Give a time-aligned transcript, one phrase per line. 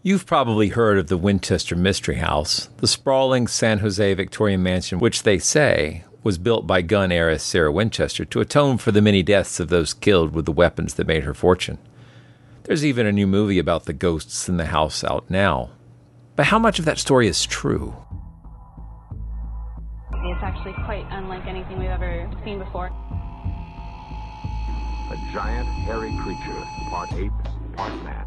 [0.00, 5.24] You've probably heard of the Winchester Mystery House, the sprawling San Jose Victorian mansion, which
[5.24, 9.58] they say was built by gun heiress Sarah Winchester to atone for the many deaths
[9.58, 11.78] of those killed with the weapons that made her fortune.
[12.62, 15.70] There's even a new movie about the ghosts in the house out now.
[16.36, 17.96] But how much of that story is true?
[20.12, 22.86] It's actually quite unlike anything we've ever seen before.
[25.10, 27.32] A giant, hairy creature, part ape,
[27.76, 28.26] part man.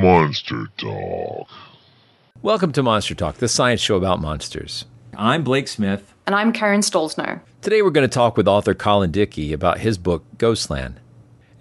[0.00, 1.46] Monster Talk.
[2.40, 4.86] Welcome to Monster Talk, the science show about monsters.
[5.14, 6.14] I'm Blake Smith.
[6.26, 7.40] And I'm Karen Stollznow.
[7.60, 10.98] Today we're going to talk with author Colin Dickey about his book, Ghostland.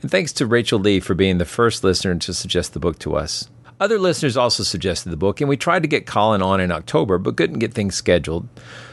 [0.01, 3.17] And thanks to Rachel Lee for being the first listener to suggest the book to
[3.17, 3.49] us.
[3.77, 7.17] Other listeners also suggested the book, and we tried to get Colin on in October,
[7.17, 8.47] but couldn't get things scheduled.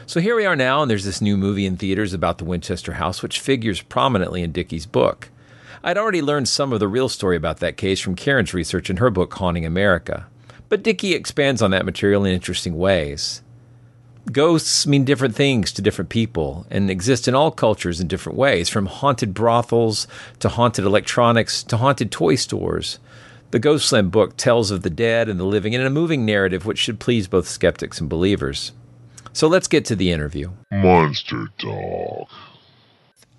[0.05, 2.93] So here we are now, and there's this new movie in theaters about the Winchester
[2.93, 5.29] House, which figures prominently in Dickey's book.
[5.87, 8.97] I'd already learned some of the real story about that case from Karen's research in
[8.97, 10.27] her book, Haunting America.
[10.67, 13.41] But Dickey expands on that material in interesting ways.
[14.29, 18.67] Ghosts mean different things to different people and exist in all cultures in different ways,
[18.67, 20.07] from haunted brothels
[20.39, 22.99] to haunted electronics to haunted toy stores.
[23.51, 26.79] The Ghostland book tells of the dead and the living in a moving narrative which
[26.79, 28.73] should please both skeptics and believers.
[29.31, 30.51] So let's get to the interview.
[30.69, 32.27] Monster Talk.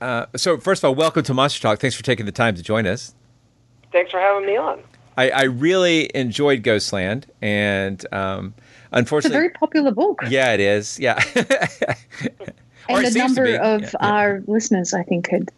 [0.01, 1.81] Uh, so, first of all, welcome to Monster Talk.
[1.81, 3.15] Thanks for taking the time to join us.
[3.93, 4.81] Thanks for having me on.
[5.17, 8.55] I, I really enjoyed Ghostland, and um,
[8.93, 10.23] unfortunately, It's a very popular book.
[10.29, 10.99] yeah, it is.
[11.01, 11.21] Yeah,
[12.89, 14.09] and it a number of Yeah, yeah.
[14.09, 15.51] our listeners, I think, had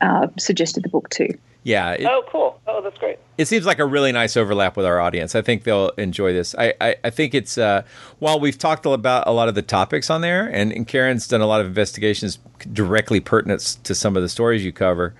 [0.00, 1.30] uh, suggested the book too.
[1.62, 1.92] Yeah.
[1.92, 2.60] It, Oh, cool.
[2.66, 3.18] Oh, that's great.
[3.38, 5.34] it seems like a really nice overlap with our audience.
[5.34, 6.54] I think they'll enjoy this.
[6.58, 7.82] I, I, I think it's uh,
[8.18, 11.40] while we've talked about a lot of the topics on there, and, and Karen's done
[11.40, 12.38] a lot of investigations
[12.72, 15.14] directly pertinent to some of the stories you cover.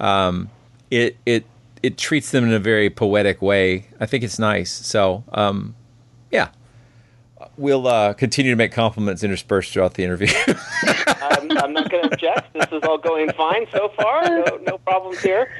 [0.00, 0.50] Um,
[0.90, 1.44] it it
[1.82, 3.86] it treats them in a very poetic way.
[4.00, 4.70] I think it's nice.
[4.70, 5.74] So um,
[6.30, 6.48] yeah,
[7.56, 10.28] we'll uh, continue to make compliments interspersed throughout the interview.
[11.06, 12.52] I'm, I'm not going to object.
[12.54, 14.22] This is all going fine so far.
[14.24, 15.50] No, no problems here.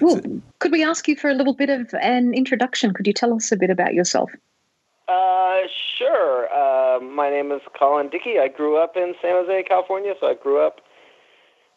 [0.00, 0.20] Well,
[0.58, 2.92] could we ask you for a little bit of an introduction?
[2.92, 4.30] Could you tell us a bit about yourself?
[5.08, 5.60] Uh,
[5.96, 6.48] sure.
[6.54, 8.38] Uh, my name is Colin Dickey.
[8.38, 10.80] I grew up in San Jose, California, so I grew up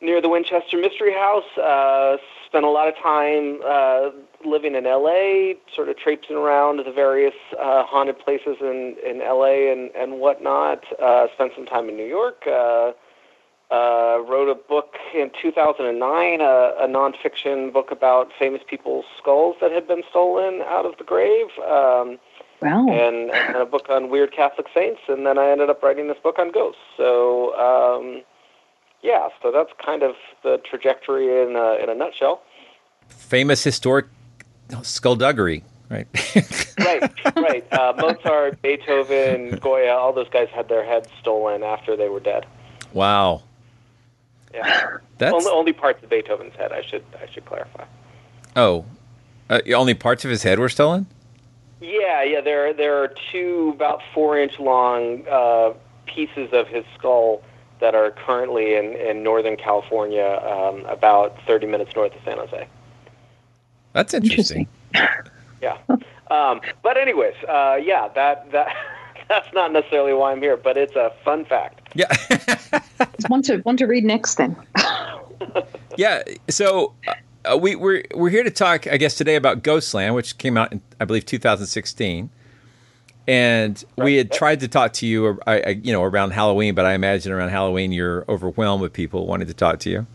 [0.03, 1.57] near the Winchester Mystery House.
[1.57, 4.09] Uh, spent a lot of time uh,
[4.45, 9.71] living in LA, sort of traipsing around the various uh, haunted places in, in LA
[9.71, 10.83] and, and whatnot.
[11.01, 12.43] Uh, spent some time in New York.
[12.45, 12.91] Uh,
[13.71, 19.71] uh, wrote a book in 2009, a, a nonfiction book about famous people's skulls that
[19.71, 21.47] had been stolen out of the grave.
[21.67, 22.19] Um,
[22.61, 22.87] Wow.
[22.87, 26.15] and, and a book on weird Catholic saints, and then I ended up writing this
[26.23, 26.79] book on ghosts.
[26.95, 28.21] So, um,
[29.03, 32.41] yeah, so that's kind of the trajectory in a, in a nutshell.
[33.09, 34.05] Famous historic
[34.81, 36.07] skullduggery, right?
[36.79, 37.71] Right, right.
[37.71, 42.47] Uh, Mozart, Beethoven, Goya, all those guys had their heads stolen after they were dead.
[42.93, 43.43] wow,
[44.53, 46.71] Yeah, that's only, only parts of Beethoven's head.
[46.71, 47.85] I should I should clarify.
[48.55, 48.85] oh,
[49.51, 51.05] uh, only parts of his head were stolen.
[51.79, 52.41] Yeah, yeah.
[52.41, 55.73] There, there are two about four-inch long uh,
[56.07, 57.43] pieces of his skull
[57.83, 62.65] that are currently in, in Northern California, um, about 30 minutes north of San Jose.
[63.91, 64.67] That's interesting.
[65.61, 65.77] Yeah.
[66.29, 68.67] Um, but anyways, uh, yeah, that that
[69.29, 71.87] that's not necessarily why I'm here, but it's a fun fact.
[71.95, 72.13] Yeah.
[73.29, 74.57] one to one to read next then.
[75.95, 76.21] yeah.
[76.49, 76.93] So
[77.45, 80.73] uh, we we're we're here to talk, I guess, today about Ghostland, which came out
[80.73, 82.29] in I believe 2016.
[83.27, 86.85] And we had tried to talk to you, I, I, you know, around Halloween, but
[86.85, 90.05] I imagine around Halloween you're overwhelmed with people wanting to talk to you.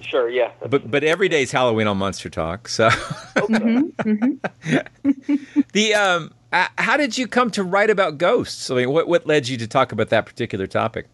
[0.00, 0.50] Sure, yeah.
[0.68, 2.68] But but every day is Halloween on Monster Talk.
[2.68, 5.62] So mm-hmm, mm-hmm.
[5.72, 8.70] the um, how did you come to write about ghosts?
[8.70, 11.06] I mean, what what led you to talk about that particular topic?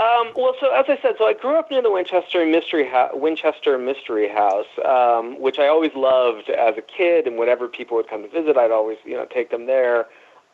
[0.00, 3.10] Um, well, so as I said, so I grew up near the Winchester Mystery ha-
[3.12, 8.08] Winchester Mystery House, um, which I always loved as a kid, and whenever people would
[8.08, 10.06] come to visit, I'd always you know take them there.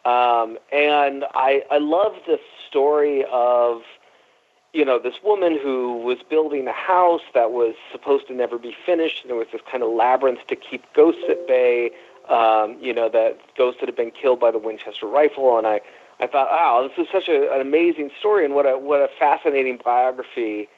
[0.04, 3.82] Um, and I I loved the story of
[4.72, 8.76] you know, this woman who was building a house that was supposed to never be
[8.84, 11.92] finished, and there was this kind of labyrinth to keep ghosts at bay.
[12.28, 15.80] Um, you know, that ghosts that had been killed by the Winchester rifle, and I,
[16.18, 19.08] I thought, wow, this is such a, an amazing story, and what a what a
[19.18, 20.68] fascinating biography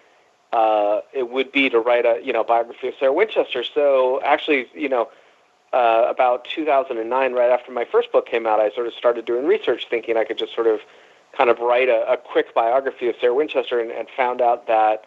[0.53, 3.63] uh, it would be to write a you know biography of Sarah Winchester.
[3.63, 5.09] So actually, you know,
[5.73, 9.47] uh, about 2009, right after my first book came out, I sort of started doing
[9.47, 10.81] research, thinking I could just sort of
[11.37, 15.05] kind of write a, a quick biography of Sarah Winchester and, and found out that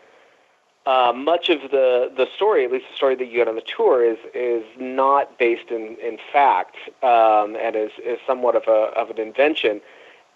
[0.85, 3.61] uh, much of the, the story, at least the story that you get on the
[3.61, 8.91] tour, is is not based in, in fact um, and is, is somewhat of a
[8.97, 9.81] of an invention.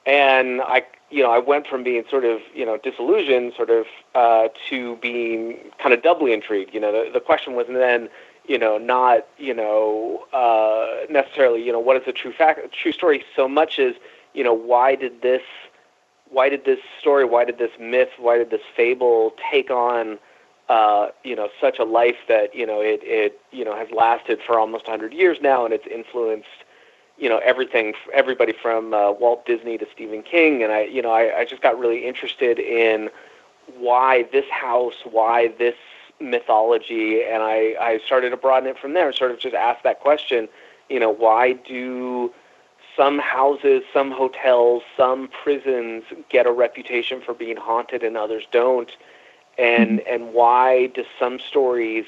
[0.05, 3.85] And I, you know, I went from being sort of you know disillusioned, sort of,
[4.13, 6.73] uh, to being kind of doubly intrigued.
[6.73, 8.09] You know, the, the question was then,
[8.47, 12.91] you know, not you know uh, necessarily you know what is the true fact, true
[12.91, 13.95] story, so much as
[14.33, 15.41] you know why did this
[16.29, 20.17] why did this story, why did this myth, why did this fable take on,
[20.69, 24.39] uh, you know, such a life that you know it it you know has lasted
[24.45, 26.64] for almost 100 years now, and it's influenced,
[27.17, 31.11] you know, everything, everybody from uh, Walt Disney to Stephen King, and I, you know,
[31.11, 33.09] I, I just got really interested in
[33.77, 35.75] why this house, why this
[36.19, 39.83] mythology, and I I started to broaden it from there, and sort of just ask
[39.83, 40.49] that question,
[40.89, 42.33] you know, why do
[42.95, 48.91] some houses, some hotels, some prisons get a reputation for being haunted and others don't.
[49.57, 50.13] And mm-hmm.
[50.13, 52.05] and why do some stories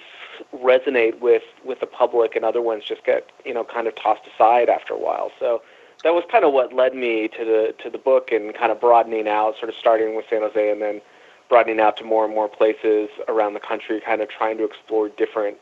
[0.56, 4.28] resonate with with the public and other ones just get, you know, kind of tossed
[4.34, 5.32] aside after a while.
[5.40, 5.62] So
[6.04, 8.80] that was kind of what led me to the to the book and kind of
[8.80, 11.02] broadening out, sort of starting with San Jose and then
[11.50, 15.10] broadening out to more and more places around the country, kind of trying to explore
[15.10, 15.58] different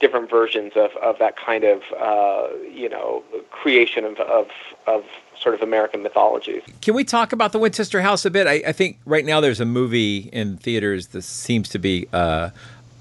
[0.00, 4.48] different versions of, of that kind of uh, you know creation of, of
[4.86, 5.04] of
[5.38, 6.62] sort of American mythologies.
[6.82, 8.46] Can we talk about the Winchester House a bit?
[8.46, 12.50] I, I think right now there's a movie in theaters that seems to be uh,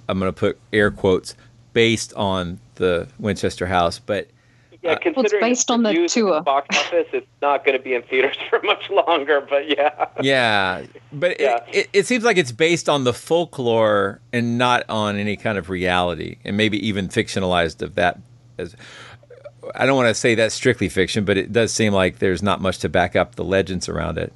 [0.10, 1.36] I'm going to put air quotes
[1.74, 4.28] based on the Winchester House, but
[4.82, 6.42] yeah, uh, considering well, it's based on the tour.
[6.42, 9.46] box office, it's not going to be in theaters for much longer.
[9.48, 10.84] But yeah, yeah,
[11.14, 11.64] but yeah.
[11.68, 15.58] It, it, it, seems like it's based on the folklore and not on any kind
[15.58, 18.20] of reality, and maybe even fictionalized of that.
[18.58, 18.76] As
[19.76, 22.62] I don't want to say that's strictly fiction, but it does seem like there's not
[22.62, 24.34] much to back up the legends around it.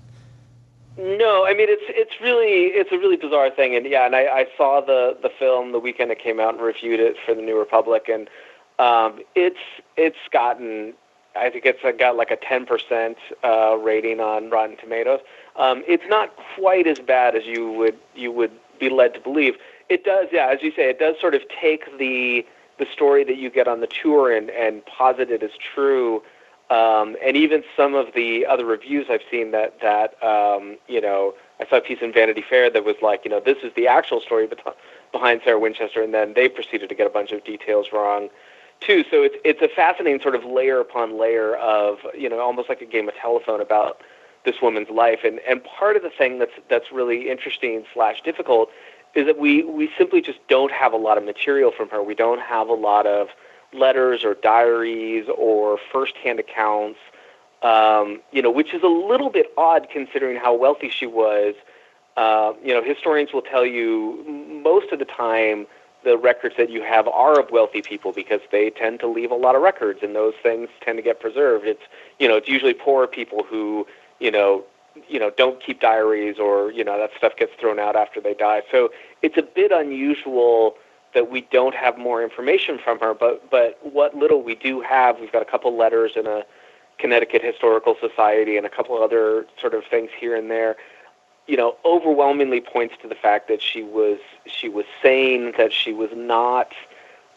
[0.98, 4.26] No, I mean it's it's really it's a really bizarre thing, and yeah, and I,
[4.26, 7.42] I saw the the film the weekend it came out and reviewed it for the
[7.42, 8.30] New Republic, and
[8.78, 9.58] um, it's
[9.98, 10.94] it's gotten
[11.36, 15.20] I think it's got like a 10% uh, rating on Rotten Tomatoes.
[15.56, 19.56] Um, it's not quite as bad as you would you would be led to believe.
[19.90, 22.46] It does, yeah, as you say, it does sort of take the
[22.80, 26.22] the story that you get on the tour and and posit it as true.
[26.70, 31.34] Um, and even some of the other reviews I've seen that that um, you know
[31.60, 33.88] I saw a piece in Vanity Fair that was like you know this is the
[33.88, 34.48] actual story
[35.12, 38.30] behind Sarah Winchester, and then they proceeded to get a bunch of details wrong
[38.80, 39.04] too.
[39.12, 42.82] So it's it's a fascinating sort of layer upon layer of you know almost like
[42.82, 44.02] a game of telephone about
[44.46, 45.20] this woman's life.
[45.24, 48.70] And and part of the thing that's that's really interesting slash difficult
[49.16, 52.02] is that we we simply just don't have a lot of material from her.
[52.02, 53.30] We don't have a lot of
[53.74, 57.00] letters or diaries or firsthand accounts.
[57.62, 61.56] Um, you know, which is a little bit odd considering how wealthy she was.
[62.18, 64.24] Uh, you know, historians will tell you
[64.64, 65.66] most of the time
[66.04, 69.36] the records that you have are of wealthy people because they tend to leave a
[69.36, 71.66] lot of records and those things tend to get preserved.
[71.66, 71.82] It's
[72.20, 73.88] you know, it's usually poor people who,
[74.20, 74.66] you know,
[75.08, 78.34] you know, don't keep diaries or, you know, that stuff gets thrown out after they
[78.34, 78.62] die.
[78.72, 78.90] So
[79.22, 80.76] it's a bit unusual
[81.14, 85.20] that we don't have more information from her, but but what little we do have,
[85.20, 86.44] we've got a couple letters in a
[87.00, 90.76] Connecticut Historical Society and a couple other sort of things here and there
[91.46, 95.92] you know, overwhelmingly points to the fact that she was she was sane, that she
[95.92, 96.72] was not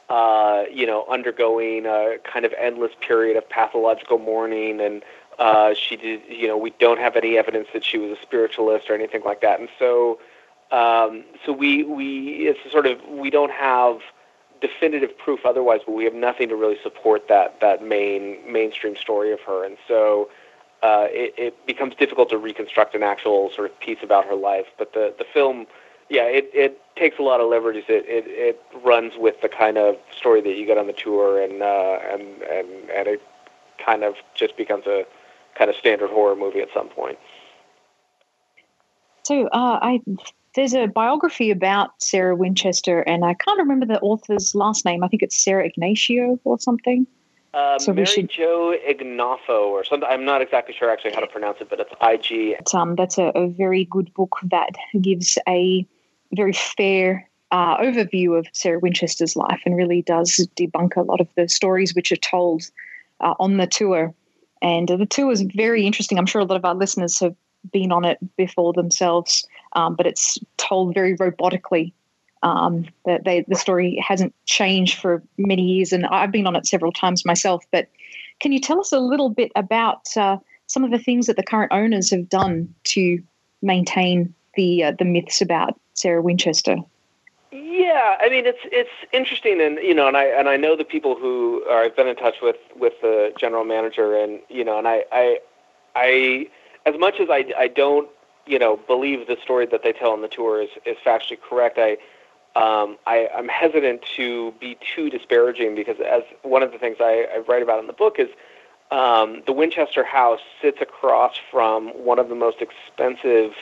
[0.09, 5.03] uh, you know, undergoing a kind of endless period of pathological mourning, and
[5.39, 8.89] uh, she did, you know, we don't have any evidence that she was a spiritualist
[8.89, 10.19] or anything like that, and so,
[10.73, 14.01] um, so we we it's sort of we don't have
[14.61, 19.33] definitive proof otherwise, but we have nothing to really support that that main mainstream story
[19.33, 20.29] of her, and so.
[20.83, 24.67] Uh, it, it becomes difficult to reconstruct an actual sort of piece about her life,
[24.77, 25.67] but the the film
[26.09, 27.85] yeah, it, it takes a lot of liberties.
[27.89, 31.43] It, it it runs with the kind of story that you get on the tour,
[31.43, 33.23] and uh, and and and it
[33.85, 35.05] kind of just becomes a
[35.57, 37.19] kind of standard horror movie at some point.
[39.25, 40.01] So uh, I
[40.57, 45.05] there's a biography about Sarah Winchester, and I can't remember the author's last name.
[45.05, 47.07] I think it's Sarah Ignacio or something.
[47.55, 48.29] Uh, so Mary should...
[48.29, 50.09] Jo Ignoffo or something.
[50.11, 52.57] I'm not exactly sure actually how to pronounce it, but it's IG.
[52.75, 54.71] Um, that's a, a very good book that
[55.01, 55.87] gives a
[56.33, 61.29] very fair uh, overview of Sarah Winchester's life and really does debunk a lot of
[61.37, 62.63] the stories which are told
[63.21, 64.13] uh, on the tour.
[64.63, 66.19] And uh, the tour is very interesting.
[66.19, 67.37] I'm sure a lot of our listeners have
[67.73, 71.93] been on it before themselves, um, but it's told very robotically.
[72.43, 76.67] Um, that they, the story hasn't changed for many years, and I've been on it
[76.67, 77.65] several times myself.
[77.73, 77.89] But
[78.41, 81.43] can you tell us a little bit about uh, some of the things that the
[81.43, 83.23] current owners have done to
[83.63, 86.77] maintain the uh, the myths about Sarah Winchester?
[87.51, 90.85] Yeah, I mean it's it's interesting, and you know, and I and I know the
[90.85, 94.79] people who are I've been in touch with with the general manager, and you know,
[94.79, 95.39] and I I,
[95.95, 96.49] I
[96.85, 98.09] as much as I I don't
[98.47, 101.79] you know believe the story that they tell on the tour is is factually correct,
[101.79, 101.99] I.
[102.55, 107.27] Um, I, I'm hesitant to be too disparaging because, as one of the things I,
[107.35, 108.31] I write about in the book is,
[108.91, 113.53] um, the Winchester House sits across from one of the most expensive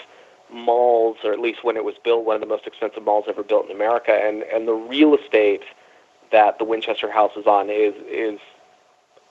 [0.53, 3.43] malls, or at least when it was built, one of the most expensive malls ever
[3.43, 4.13] built in America.
[4.13, 5.63] And and the real estate
[6.31, 8.39] that the Winchester House is on is is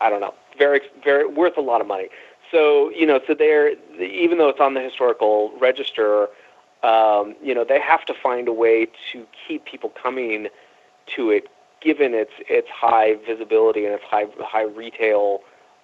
[0.01, 2.09] I don't know, very very worth a lot of money.
[2.53, 6.29] So you know, so they're even though it's on the historical register,
[6.83, 10.47] um, you know, they have to find a way to keep people coming
[11.15, 11.47] to it,
[11.81, 15.41] given its its high visibility and its high high retail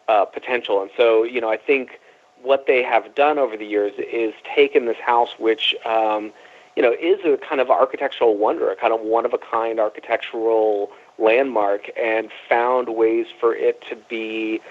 [0.08, 0.82] uh, potential.
[0.82, 2.00] And so you know, I think
[2.44, 6.32] what they have done over the years is taken this house, which um,
[6.76, 9.80] you know is a kind of architectural wonder, a kind of one of a kind
[9.80, 14.62] architectural landmark, and found ways for it to be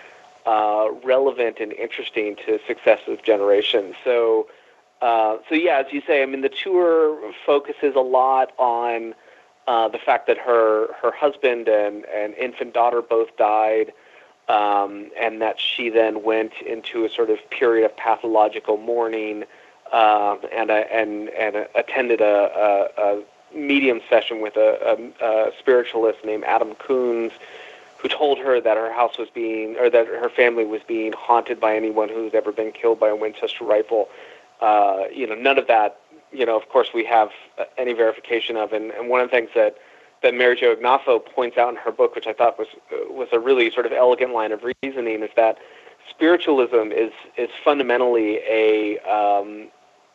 [0.48, 3.94] uh, relevant and interesting to successive generations.
[4.02, 4.48] So,
[5.02, 9.14] uh, so yeah, as you say, I mean, the tour focuses a lot on
[9.66, 13.92] uh, the fact that her her husband and and infant daughter both died
[14.48, 19.44] um, and that she then went into a sort of period of pathological mourning
[19.92, 23.22] um, and, a, and, and attended a, a, a,
[23.54, 27.32] medium session with a, a, spiritualist named Adam Coons,
[28.00, 31.60] who told her that her house was being, or that her family was being haunted
[31.60, 34.08] by anyone who's ever been killed by a Winchester rifle.
[34.60, 36.00] Uh, you know, none of that,
[36.32, 37.30] you know, of course, we have
[37.76, 38.72] any verification of.
[38.72, 39.76] And, and one of the things that
[40.22, 43.38] that Mary Jo Ignoffo points out in her book, which I thought was was a
[43.38, 45.58] really sort of elegant line of reasoning, is that
[46.10, 49.68] spiritualism is is fundamentally a um,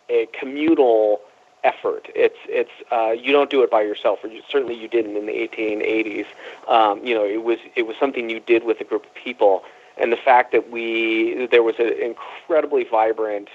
[0.10, 1.22] a communal
[1.64, 2.08] effort.
[2.16, 5.26] It's it's uh, you don't do it by yourself, or you, certainly you didn't in
[5.26, 6.26] the 1880s.
[6.68, 9.64] Um, you know, it was it was something you did with a group of people,
[9.98, 13.50] and the fact that we there was an incredibly vibrant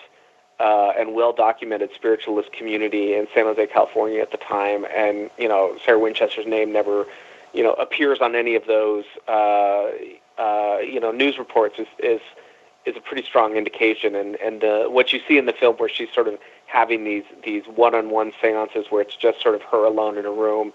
[0.61, 4.87] uh, and well documented spiritualist community in San Jose, California at the time.
[4.95, 7.07] And, you know, Sarah Winchester's name never,
[7.53, 9.91] you know, appears on any of those, uh,
[10.39, 12.21] uh, you know, news reports is, is,
[12.87, 14.15] is a pretty strong indication.
[14.15, 16.39] And, and uh, what you see in the film where she's sort of
[16.69, 20.73] having these, these one-on-one seances where it's just sort of her alone in a room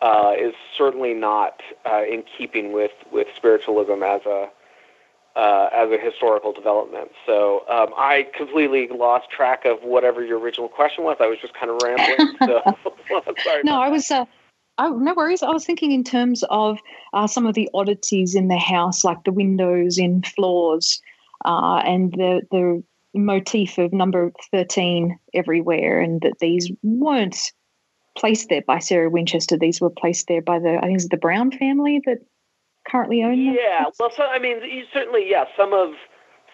[0.00, 4.48] uh, is certainly not uh, in keeping with, with spiritualism as a,
[5.36, 7.10] uh, as a historical development.
[7.26, 11.16] So um, I completely lost track of whatever your original question was.
[11.20, 12.36] I was just kind of rambling.
[12.44, 13.62] so sorry.
[13.64, 14.10] No, I was.
[14.10, 14.26] Uh,
[14.78, 15.42] oh, no worries.
[15.42, 16.78] I was thinking in terms of
[17.14, 21.00] uh, some of the oddities in the house, like the windows in floors,
[21.44, 22.82] uh, and the the
[23.14, 27.52] motif of number thirteen everywhere, and that these weren't
[28.16, 29.56] placed there by Sarah Winchester.
[29.56, 32.18] These were placed there by the I think it's the Brown family that
[32.88, 33.56] currently own them?
[33.58, 34.58] Yeah, well, so I mean,
[34.92, 35.44] certainly, yeah.
[35.56, 35.94] Some of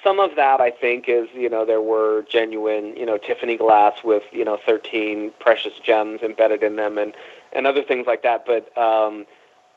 [0.05, 4.05] some of that I think is you know there were genuine you know Tiffany glass
[4.05, 7.15] with you know 13 precious gems embedded in them and
[7.53, 8.45] and other things like that.
[8.47, 9.27] But um,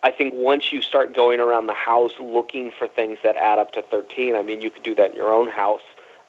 [0.03, 3.71] I think once you start going around the house looking for things that add up
[3.73, 5.81] to 13, I mean, you could do that in your own house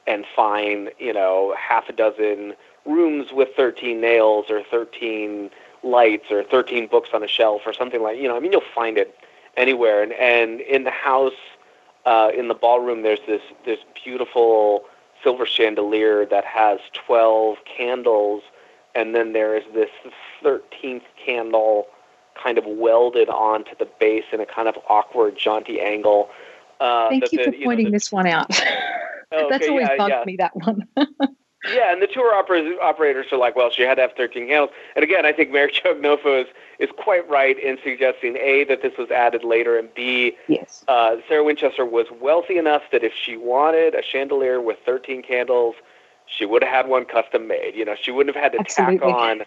[0.06, 2.54] and find you know half a dozen
[2.84, 5.50] rooms with 13 nails or 13
[5.82, 8.36] lights or 13 books on a shelf or something like you know.
[8.36, 9.16] I mean, you'll find it
[9.56, 10.02] anywhere.
[10.02, 11.32] And and in the house,
[12.06, 14.84] uh, in the ballroom, there's this this beautiful
[15.22, 18.42] silver chandelier that has 12 candles,
[18.94, 19.90] and then there is this
[20.42, 21.86] 13th candle
[22.34, 26.28] kind of welded onto the base in a kind of awkward, jaunty angle.
[26.82, 28.50] Uh, Thank you for pointing know, the, this one out.
[29.32, 30.24] okay, That's always yeah, bugged yeah.
[30.26, 30.88] me, that one.
[31.72, 34.70] yeah, and the tour operators, operators are like, well, she had to have 13 candles.
[34.96, 36.48] And again, I think Mary Jo Ignoffo is,
[36.80, 40.84] is quite right in suggesting, A, that this was added later, and B, yes.
[40.88, 45.76] uh, Sarah Winchester was wealthy enough that if she wanted a chandelier with 13 candles,
[46.26, 47.76] she would have had one custom made.
[47.76, 48.98] You know, she wouldn't have had to Absolutely.
[48.98, 49.42] tack on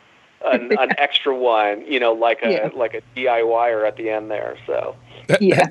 [0.46, 2.70] an, an extra one, you know, like a Yeah.
[2.74, 4.56] like a DIYer at the end there.
[4.66, 4.96] So
[5.40, 5.68] yeah.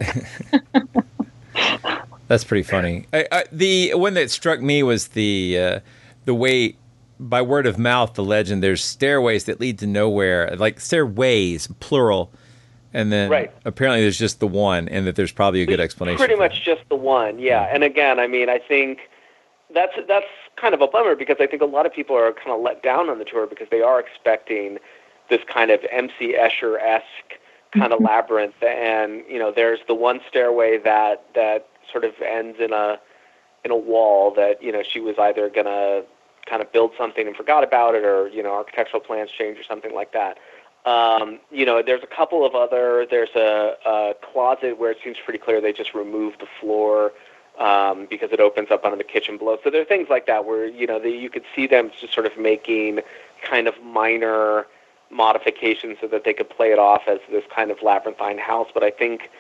[2.28, 3.07] That's pretty funny.
[3.12, 5.81] I, I, the one that struck me was the uh,
[6.25, 6.76] the way
[7.21, 8.62] by word of mouth the legend.
[8.62, 12.33] There's stairways that lead to nowhere, like stairways plural,
[12.93, 13.52] and then Right.
[13.64, 16.19] apparently there's just the one, and that there's probably a good explanation.
[16.19, 17.69] pretty for much just the one, yeah.
[17.73, 19.00] And again, I mean, I think
[19.75, 20.26] that's that's
[20.57, 22.83] kind of a bummer because I think a lot of people are kind of let
[22.83, 24.78] down on the tour because they are expecting
[25.31, 27.38] this kind of MC Escher esque
[27.73, 32.59] kind of labyrinth, and you know, there's the one stairway that that sort of ends
[32.61, 32.99] in a
[33.64, 36.03] in a wall that you know she was either gonna
[36.47, 39.64] kind of build something and forgot about it, or you know, architectural plans change or
[39.64, 40.38] something like that.
[40.85, 43.07] Um, you know, there's a couple of other.
[43.09, 47.12] There's a, a closet where it seems pretty clear they just removed the floor
[47.59, 49.59] um, because it opens up onto the kitchen below.
[49.64, 52.12] So there are things like that where you know the, you could see them just
[52.12, 53.00] sort of making
[53.43, 54.67] kind of minor
[55.11, 58.69] modifications so that they could play it off as this kind of labyrinthine house.
[58.75, 59.31] But I think,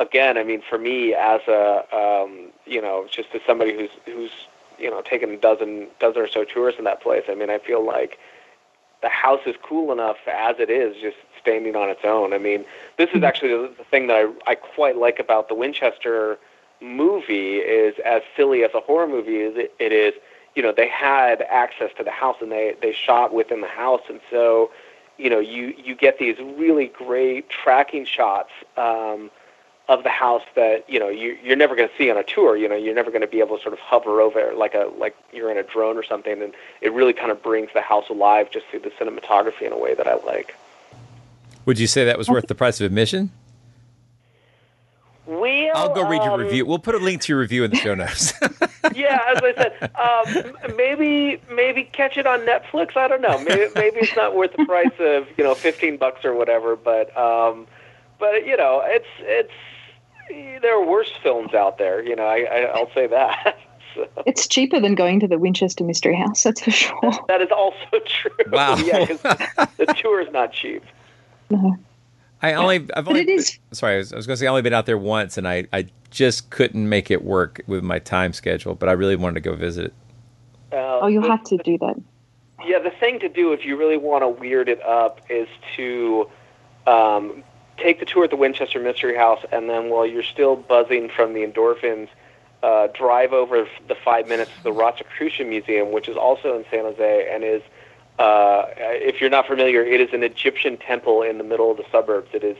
[0.00, 4.32] again, I mean, for me as a um, you know just as somebody who's who's
[4.78, 7.58] you know taken a dozen dozen or so tours in that place, I mean, I
[7.58, 8.18] feel like
[9.02, 12.32] the house is cool enough as it is, just standing on its own.
[12.32, 12.64] I mean,
[12.96, 16.38] this is actually the, thing that I, I quite like about the Winchester
[16.80, 20.14] movie is as silly as a horror movie it, it is,
[20.54, 24.02] you know, they had access to the house and they, they shot within the house.
[24.08, 24.70] And so,
[25.18, 29.30] you know, you, you get these really great tracking shots um,
[29.88, 32.56] of the house that, you know, you, you're never going to see on a tour.
[32.56, 34.90] You know, you're never going to be able to sort of hover over like a,
[34.96, 36.40] like you're in a drone or something.
[36.42, 39.78] And it really kind of brings the house alive just through the cinematography in a
[39.78, 40.54] way that I like.
[41.66, 43.30] Would you say that was worth the price of admission?
[45.24, 46.66] Well, I'll go read your um, review.
[46.66, 48.32] We'll put a link to your review in the show notes.
[48.94, 52.96] yeah, as I said, um, m- maybe maybe catch it on Netflix.
[52.96, 53.38] I don't know.
[53.44, 56.74] Maybe maybe it's not worth the price of you know fifteen bucks or whatever.
[56.74, 57.68] But um,
[58.22, 59.52] but you know, it's it's
[60.62, 62.02] there are worse films out there.
[62.02, 63.58] You know, I, I I'll say that.
[63.94, 67.12] So, It's cheaper than going to the Winchester Mystery House, that's for sure.
[67.28, 68.30] that is also true.
[68.50, 68.76] Wow.
[68.78, 69.20] yeah, 'cause
[69.76, 70.82] the tour is not cheap.
[71.50, 71.76] No.
[72.40, 74.46] I only, I've But only, it is- sorry, I was, I was going to say
[74.46, 77.84] I only been out there once, and I, I just couldn't make it work with
[77.84, 78.74] my time schedule.
[78.74, 79.92] But I really wanted to go visit.
[80.72, 81.96] Uh, Oh, you'll the- have to do that.
[82.64, 86.30] Yeah, the thing to do if you really want to weird it up is to
[86.86, 87.44] um,
[87.82, 91.34] take the tour at the Winchester Mystery House, and then while you're still buzzing from
[91.34, 92.08] the endorphins,
[92.62, 96.84] uh, drive over the five minutes to the Rosicrucian Museum, which is also in San
[96.84, 97.62] Jose, and is,
[98.18, 101.84] uh, if you're not familiar, it is an Egyptian temple in the middle of the
[101.90, 102.28] suburbs.
[102.32, 102.56] It is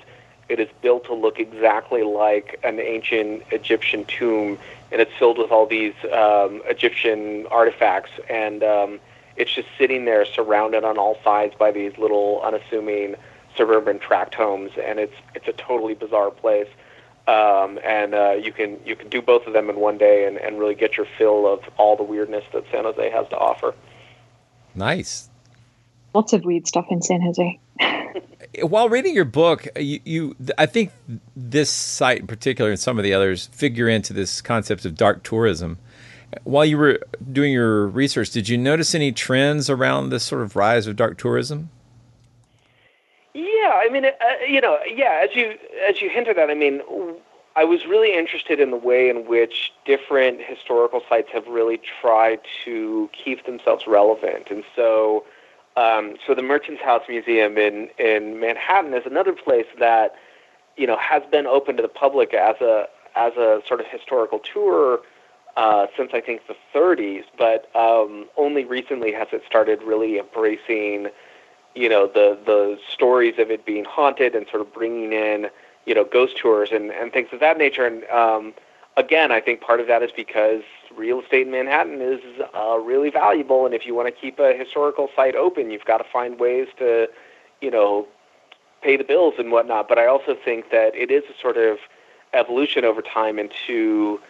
[0.48, 4.58] it is built to look exactly like an ancient Egyptian tomb,
[4.90, 8.10] and it's filled with all these um, Egyptian artifacts.
[8.28, 9.00] And um,
[9.36, 13.14] it's just sitting there, surrounded on all sides by these little unassuming
[13.56, 16.68] suburban tract homes, and it's it's a totally bizarre place.
[17.28, 20.36] Um, and uh, you can you can do both of them in one day, and,
[20.36, 23.74] and really get your fill of all the weirdness that San Jose has to offer.
[24.74, 25.28] Nice.
[26.14, 27.60] Lots of weird stuff in San Jose.
[28.62, 30.92] While reading your book, you, you, I think
[31.34, 35.22] this site in particular and some of the others figure into this concept of dark
[35.22, 35.78] tourism.
[36.44, 40.56] While you were doing your research, did you notice any trends around this sort of
[40.56, 41.70] rise of dark tourism?
[43.34, 44.10] Yeah, I mean, uh,
[44.46, 45.56] you know, yeah, as you
[45.88, 46.82] as you hinted at, I mean,
[47.56, 52.40] I was really interested in the way in which different historical sites have really tried
[52.64, 55.24] to keep themselves relevant, and so,
[55.78, 60.14] um, so the Merchants House Museum in in Manhattan is another place that,
[60.76, 64.40] you know, has been open to the public as a as a sort of historical
[64.40, 65.00] tour
[65.56, 71.08] uh, since I think the 30s, but um, only recently has it started really embracing
[71.74, 72.78] you know the the
[73.30, 75.48] stories of it being haunted and sort of bringing in
[75.86, 78.52] you know ghost tours and and things of that nature and um
[78.96, 80.62] again i think part of that is because
[80.96, 82.20] real estate in manhattan is
[82.54, 85.98] uh, really valuable and if you want to keep a historical site open you've got
[85.98, 87.08] to find ways to
[87.62, 88.06] you know,
[88.82, 89.88] pay the bills and whatnot.
[89.88, 91.78] But I also think that it is a sort of
[92.34, 94.20] evolution over time into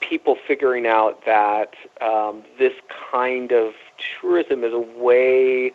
[0.00, 2.74] people figuring out that um, this
[3.10, 3.72] kind of
[4.20, 5.72] tourism is a way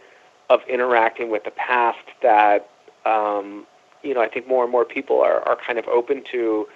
[0.50, 2.70] of interacting with the past that
[3.06, 3.66] um,
[4.04, 6.68] you know I think more and more people are, are kind of open to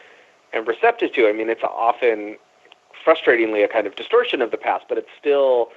[0.53, 1.27] and receptive to.
[1.27, 2.37] I mean, it's often
[3.05, 5.69] frustratingly a kind of distortion of the past, but it's still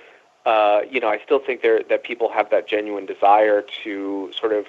[0.46, 4.52] uh, you know I still think there that people have that genuine desire to sort
[4.52, 4.66] of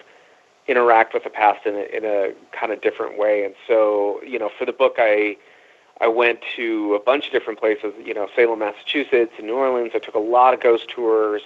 [0.67, 3.45] interact with the past in a, in a kind of different way.
[3.45, 5.37] And so you know for the book I
[6.01, 9.91] I went to a bunch of different places, you know, Salem, Massachusetts, and New Orleans.
[9.95, 11.41] I took a lot of ghost tours,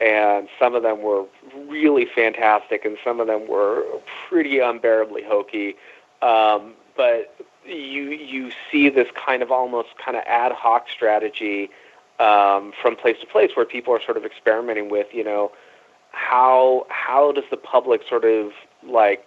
[0.00, 1.24] and some of them were
[1.68, 3.84] really fantastic, and some of them were
[4.28, 5.76] pretty unbearably hokey.
[6.22, 7.34] Um, but
[7.66, 11.70] you you see this kind of almost kind of ad hoc strategy
[12.18, 15.52] um, from place to place where people are sort of experimenting with, you know,
[16.12, 19.26] how how does the public sort of like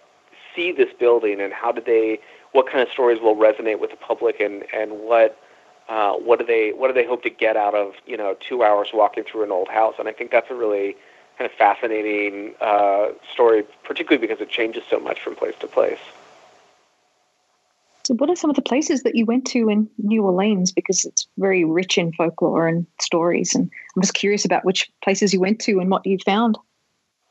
[0.54, 2.20] see this building, and how do they
[2.52, 5.36] what kind of stories will resonate with the public and and what
[5.90, 8.62] uh, what do they what do they hope to get out of you know two
[8.62, 10.96] hours walking through an old house and I think that's a really
[11.36, 15.98] kind of fascinating uh, story particularly because it changes so much from place to place.
[18.04, 20.72] So, what are some of the places that you went to in New Orleans?
[20.72, 25.34] Because it's very rich in folklore and stories, and I'm just curious about which places
[25.34, 26.56] you went to and what you found.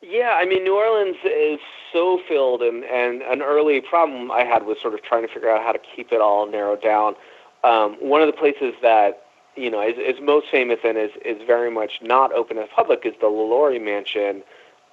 [0.02, 1.60] Yeah, I mean, New Orleans is
[1.91, 5.50] so filled, and, and an early problem I had was sort of trying to figure
[5.50, 7.15] out how to keep it all narrowed down.
[7.63, 11.41] Um, one of the places that you know is, is most famous and is, is
[11.45, 14.43] very much not open to the public is the LaLaurie Mansion,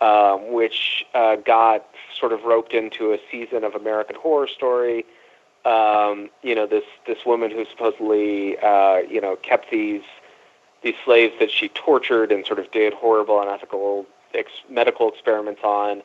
[0.00, 1.87] um, which uh, got
[2.18, 5.05] sort of roped into a season of American Horror Story.
[5.64, 10.02] Um, you know, this this woman who supposedly uh, you know kept these
[10.83, 16.02] these slaves that she tortured and sort of did horrible, unethical ex- medical experiments on.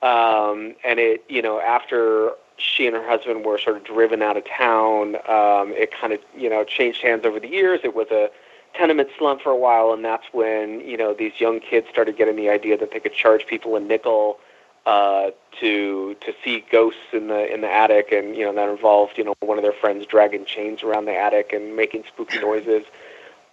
[0.00, 4.36] Um, and it, you know, after she and her husband were sort of driven out
[4.36, 7.80] of town, um, it kind of, you know, changed hands over the years.
[7.84, 8.30] It was a
[8.74, 12.36] tenement slump for a while, and that's when, you know, these young kids started getting
[12.36, 14.38] the idea that they could charge people a nickel
[14.86, 19.18] uh, to to see ghosts in the in the attic, and you know that involved
[19.18, 22.84] you know one of their friends dragging chains around the attic and making spooky noises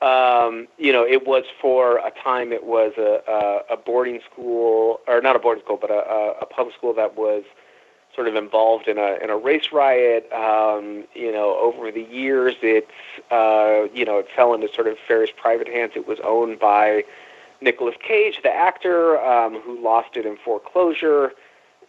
[0.01, 2.51] um, you know, it was for a time.
[2.51, 6.45] It was a, a, a boarding school, or not a boarding school, but a, a
[6.45, 7.43] public school that was
[8.15, 10.31] sort of involved in a in a race riot.
[10.31, 12.91] Um, you know, over the years, it's
[13.31, 15.93] uh, you know it fell into sort of various private hands.
[15.95, 17.03] It was owned by
[17.61, 21.31] Nicolas Cage, the actor, um, who lost it in foreclosure,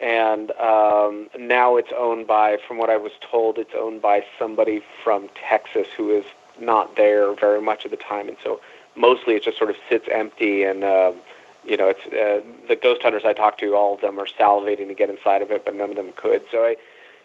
[0.01, 4.83] and um, now it's owned by, from what I was told, it's owned by somebody
[5.03, 6.25] from Texas who is
[6.61, 8.61] not there very much of the time, and so
[8.95, 10.63] mostly it just sort of sits empty.
[10.63, 11.13] And uh,
[11.67, 14.89] you know, it's uh, the ghost hunters I talked to, all of them are salivating
[14.89, 16.43] to get inside of it, but none of them could.
[16.51, 16.77] So I,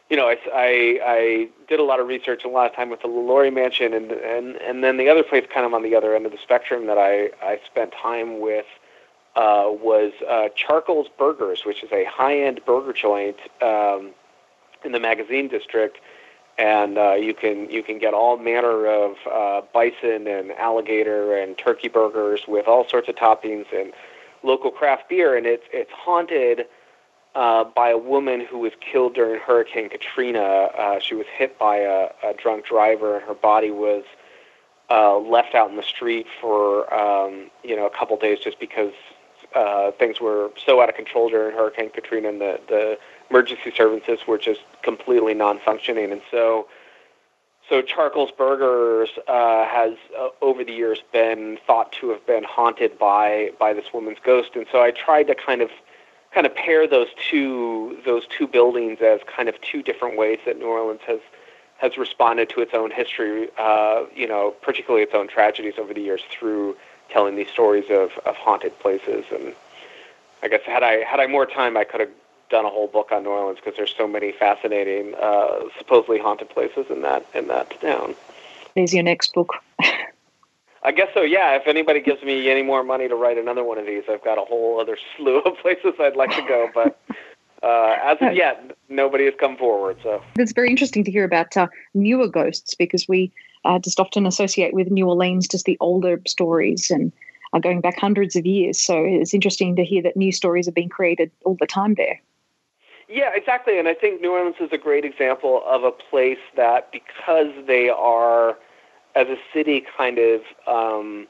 [0.10, 2.90] you know, I, I, I did a lot of research and a lot of time
[2.90, 5.96] with the LaLaurie Mansion, and and and then the other place, kind of on the
[5.96, 8.66] other end of the spectrum, that I I spent time with.
[9.34, 14.12] Uh, was uh, Charcoal's Burgers, which is a high-end burger joint um,
[14.84, 15.98] in the Magazine District,
[16.58, 21.58] and uh, you can you can get all manner of uh, bison and alligator and
[21.58, 23.94] turkey burgers with all sorts of toppings and
[24.44, 26.66] local craft beer, and it's it's haunted
[27.36, 30.42] uh, by a woman who was killed during Hurricane Katrina.
[30.78, 34.04] Uh, she was hit by a, a drunk driver, and her body was
[34.90, 38.94] uh, left out in the street for um, you know a couple days just because
[39.56, 42.98] uh, things were so out of control during Hurricane Katrina, and the the
[43.30, 46.68] emergency services were just completely non-functioning, and so
[47.72, 53.00] so Charcoal's Burgers uh, has uh, over the years been thought to have been haunted
[53.00, 55.72] by by this woman's ghost, and so I tried to kind of
[56.34, 60.60] kind of pair those two those two buildings as kind of two different ways that
[60.60, 61.22] New Orleans has
[61.78, 66.02] has responded to its own history, uh, you know, particularly its own tragedies over the
[66.02, 66.76] years through
[67.10, 69.24] telling these stories of, of haunted places.
[69.34, 69.56] And
[70.44, 72.10] I guess had I had I more time, I could have
[72.52, 76.50] done a whole book on New Orleans because there's so many fascinating, uh, supposedly haunted
[76.50, 78.14] places in that in that town.
[78.76, 79.56] There's your next book.
[80.84, 81.22] I guess so.
[81.22, 81.56] Yeah.
[81.56, 84.38] If anybody gives me any more money to write another one of these, I've got
[84.38, 86.70] a whole other slew of places I'd like to go.
[86.74, 87.00] But
[87.64, 89.98] uh, as of yet, nobody has come forward.
[90.04, 93.32] So it's very interesting to hear about uh, newer ghosts because we
[93.64, 97.12] uh, just often associate with New Orleans just the older stories and
[97.54, 98.80] are going back hundreds of years.
[98.80, 102.20] So it's interesting to hear that new stories are being created all the time there.
[103.12, 103.78] Yeah, exactly.
[103.78, 107.90] And I think New Orleans is a great example of a place that, because they
[107.90, 108.58] are,
[109.16, 111.28] as a city, kind of um,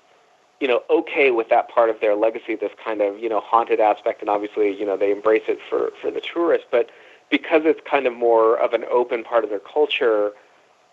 [0.61, 3.79] you know, okay with that part of their legacy, this kind of, you know, haunted
[3.79, 6.91] aspect, and obviously, you know, they embrace it for, for the tourist, but
[7.31, 10.31] because it's kind of more of an open part of their culture,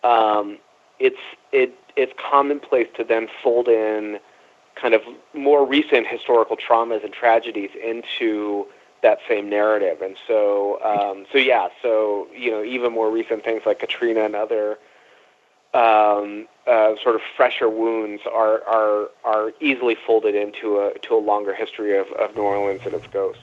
[0.02, 0.56] um,
[0.98, 1.18] it's
[1.52, 4.18] it it's commonplace to then fold in
[4.74, 5.02] kind of
[5.34, 8.66] more recent historical traumas and tragedies into
[9.02, 10.02] that same narrative.
[10.02, 14.34] And so, um, so yeah, so you know, even more recent things like Katrina and
[14.34, 14.78] other
[15.74, 21.20] um, uh, sort of fresher wounds are are are easily folded into a to a
[21.20, 23.42] longer history of, of New Orleans and its ghosts.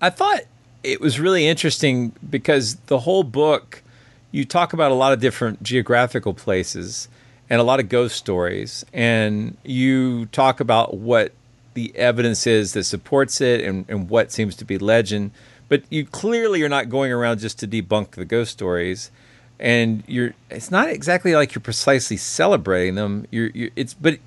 [0.00, 0.42] I thought
[0.82, 3.82] it was really interesting because the whole book
[4.30, 7.08] you talk about a lot of different geographical places
[7.48, 11.32] and a lot of ghost stories and you talk about what
[11.76, 15.30] the evidence is that supports it and, and what seems to be legend
[15.68, 19.12] but you clearly are not going around just to debunk the ghost stories
[19.60, 24.18] and you're it's not exactly like you're precisely celebrating them you're, you're it's but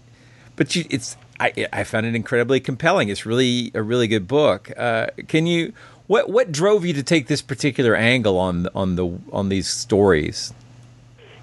[0.56, 3.10] but you it's I, I found it incredibly compelling.
[3.10, 4.72] It's really a really good book.
[4.78, 5.74] Uh, can you
[6.08, 10.54] what what drove you to take this particular angle on on the on these stories?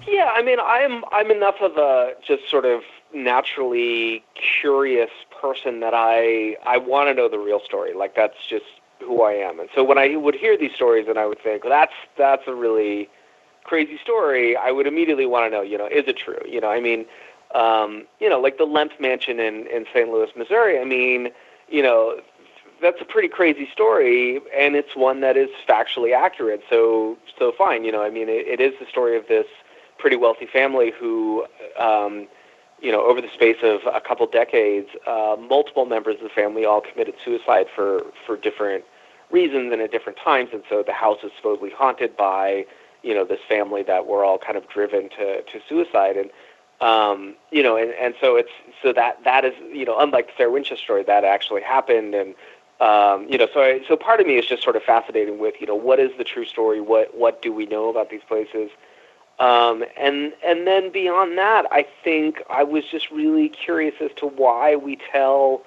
[0.07, 2.81] Yeah, I mean, I'm I'm enough of a just sort of
[3.13, 4.23] naturally
[4.61, 5.09] curious
[5.41, 7.93] person that I I want to know the real story.
[7.93, 8.65] Like that's just
[8.99, 9.59] who I am.
[9.59, 12.43] And so when I would hear these stories and I would think, well, that's that's
[12.47, 13.09] a really
[13.63, 16.39] crazy story, I would immediately want to know, you know, is it true?
[16.47, 17.05] You know, I mean,
[17.53, 20.09] um, you know, like the Lemp Mansion in in St.
[20.09, 20.79] Louis, Missouri.
[20.79, 21.29] I mean,
[21.69, 22.19] you know,
[22.81, 26.61] that's a pretty crazy story, and it's one that is factually accurate.
[26.69, 29.45] So so fine, you know, I mean, it, it is the story of this
[29.97, 31.45] pretty wealthy family who.
[31.79, 32.27] Um,
[32.81, 36.63] you know, over the space of a couple decades, uh, multiple members of the family
[36.63, 38.83] all committed suicide for, for different
[39.31, 40.49] reasons and at different times.
[40.53, 42.65] And so the house is supposedly haunted by,
[43.03, 46.17] you know, this family that were all kind of driven to, to suicide.
[46.17, 46.29] And,
[46.79, 48.51] um, you know, and, and so it's,
[48.83, 52.13] so that, that is, you know, unlike the Sarah Winchester story, that actually happened.
[52.13, 52.35] And,
[52.79, 55.55] um, you know, so, I, so part of me is just sort of fascinating with,
[55.59, 56.79] you know, what is the true story?
[56.79, 58.69] What, what do we know about these places?
[59.39, 64.25] Um, and and then beyond that, I think I was just really curious as to
[64.27, 65.61] why we tell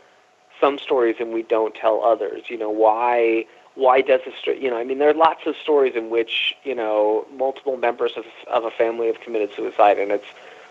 [0.61, 2.43] some stories and we don't tell others.
[2.49, 4.63] You know, why why does a story?
[4.63, 8.13] You know, I mean, there are lots of stories in which you know multiple members
[8.17, 10.27] of of a family have committed suicide, and it's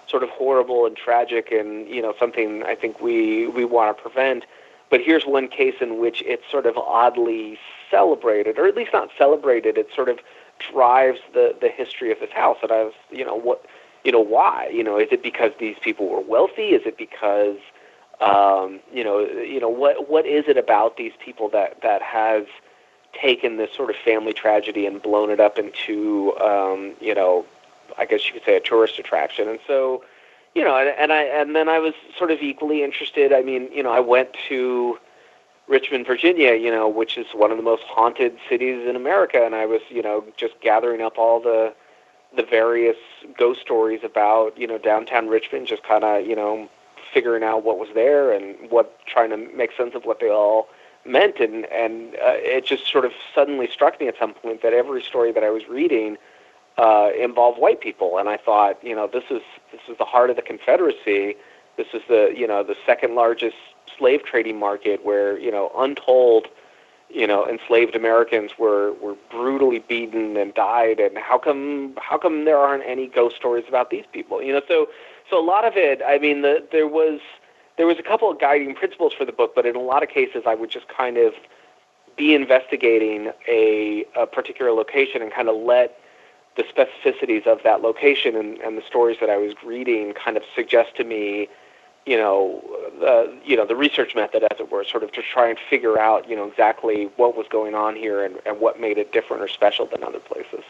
[0.08, 4.02] sort of horrible and tragic, and you know something I think we we want to
[4.02, 4.46] prevent.
[4.90, 7.60] But here's one case in which it's sort of oddly
[7.90, 9.78] celebrated, or at least not celebrated.
[9.78, 10.20] It's sort of
[10.72, 12.58] drives the the history of this house.
[12.62, 13.65] And I was you know what
[14.04, 14.69] you know why?
[14.74, 16.69] You know is it because these people were wealthy?
[16.69, 17.58] Is it because
[18.22, 22.45] um you know you know what what is it about these people that that has
[23.13, 27.45] taken this sort of family tragedy and blown it up into um you know
[27.98, 29.48] I guess you could say a tourist attraction?
[29.48, 30.04] And so
[30.56, 33.34] you know and, and I and then I was sort of equally interested.
[33.34, 35.00] I mean you know I went to
[35.70, 39.54] Richmond, Virginia, you know, which is one of the most haunted cities in America, and
[39.54, 41.74] I was, you know, just gathering up all the
[42.36, 42.98] the various
[43.38, 46.70] ghost stories about, you know, downtown Richmond, just kind of, you know,
[47.12, 50.68] figuring out what was there and what trying to make sense of what they all
[51.06, 54.74] meant, and and uh, it just sort of suddenly struck me at some point that
[54.74, 56.18] every story that I was reading
[56.80, 60.32] uh, involved white people, and I thought, you know, this is this is the heart
[60.32, 61.36] of the Confederacy.
[61.78, 63.58] This is the you know the second largest
[63.97, 66.47] slave trading market where you know untold
[67.10, 72.45] you know enslaved Americans were were brutally beaten and died and how come how come
[72.45, 74.41] there aren't any ghost stories about these people?
[74.41, 74.88] You know so
[75.30, 77.19] so a lot of it I mean the, there was
[77.78, 80.10] there was a couple of guiding principles for the book but in a lot of
[80.10, 81.34] cases I would just kind of
[82.17, 85.97] be investigating a, a particular location and kind of let
[86.58, 90.43] the specificities of that location and, and the stories that I was reading kind of
[90.54, 91.47] suggest to me
[92.10, 92.60] you know,
[93.06, 96.00] uh, you know, the research method, as it were, sort of to try and figure
[96.00, 99.43] out, you know, exactly what was going on here and, and what made it different
[99.43, 100.63] or special than other places.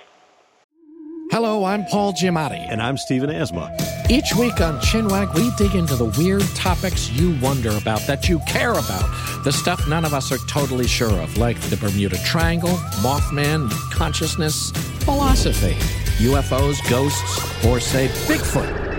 [1.32, 2.60] Hello, I'm Paul Giamatti.
[2.70, 3.74] And I'm Stephen Asma.
[4.10, 8.40] Each week on Chinwag, we dig into the weird topics you wonder about, that you
[8.46, 12.76] care about, the stuff none of us are totally sure of, like the Bermuda Triangle,
[13.02, 14.72] Mothman, consciousness,
[15.06, 15.76] philosophy,
[16.18, 18.89] UFOs, ghosts, or, say, Bigfoot.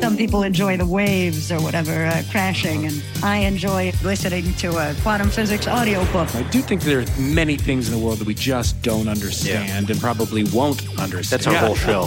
[0.00, 4.94] Some people enjoy the waves or whatever uh, crashing, and I enjoy listening to a
[5.02, 6.34] quantum physics audiobook.
[6.34, 9.90] I do think there are many things in the world that we just don't understand
[9.90, 11.42] and probably won't understand.
[11.42, 12.04] That's our whole show.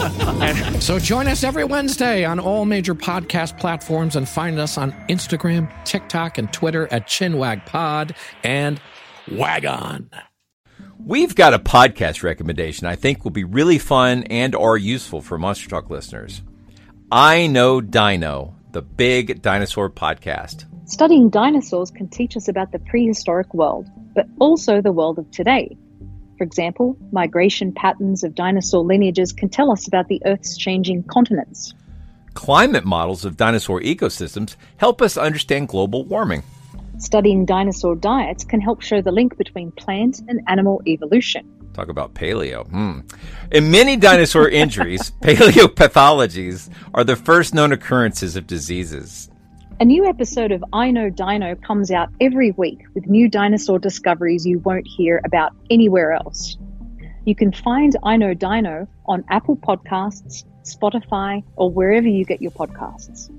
[0.80, 5.70] So join us every Wednesday on all major podcast platforms and find us on Instagram,
[5.86, 8.80] TikTok, and Twitter at ChinwagPod and
[9.32, 10.10] Wagon.
[11.04, 15.38] We've got a podcast recommendation I think will be really fun and or useful for
[15.38, 16.42] Monster Talk listeners.
[17.10, 20.66] I Know Dino, the big dinosaur podcast.
[20.90, 25.78] Studying dinosaurs can teach us about the prehistoric world, but also the world of today.
[26.38, 31.74] For example, migration patterns of dinosaur lineages can tell us about the Earth's changing continents.
[32.34, 36.44] Climate models of dinosaur ecosystems help us understand global warming.
[36.98, 41.57] Studying dinosaur diets can help show the link between plant and animal evolution.
[41.78, 42.68] Talk about paleo.
[42.72, 43.02] Hmm.
[43.52, 49.30] In many dinosaur injuries, paleopathologies are the first known occurrences of diseases.
[49.80, 54.44] A new episode of I Know Dino comes out every week with new dinosaur discoveries
[54.44, 56.58] you won't hear about anywhere else.
[57.26, 62.50] You can find I Know Dino on Apple Podcasts, Spotify, or wherever you get your
[62.50, 63.30] podcasts.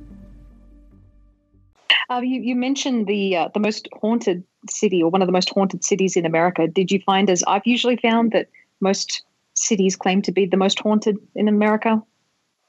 [2.10, 5.50] Uh, you, you mentioned the uh, the most haunted city or one of the most
[5.50, 6.66] haunted cities in America.
[6.66, 8.48] Did you find, as I've usually found, that
[8.80, 9.22] most
[9.54, 12.02] cities claim to be the most haunted in America?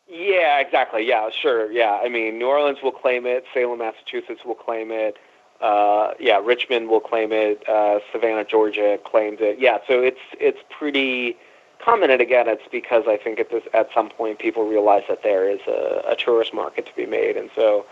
[0.07, 1.07] Yeah, exactly.
[1.07, 1.71] Yeah, sure.
[1.71, 3.45] Yeah, I mean, New Orleans will claim it.
[3.53, 5.17] Salem, Massachusetts will claim it.
[5.61, 7.67] Uh, yeah, Richmond will claim it.
[7.67, 9.59] Uh, Savannah, Georgia claims it.
[9.59, 11.37] Yeah, so it's it's pretty
[11.83, 12.09] common.
[12.09, 15.49] And again, it's because I think at this at some point people realize that there
[15.49, 17.85] is a, a tourist market to be made, and so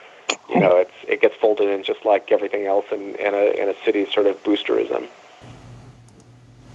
[0.50, 3.70] you know it's it gets folded in just like everything else in, in a in
[3.70, 5.08] a city's sort of boosterism.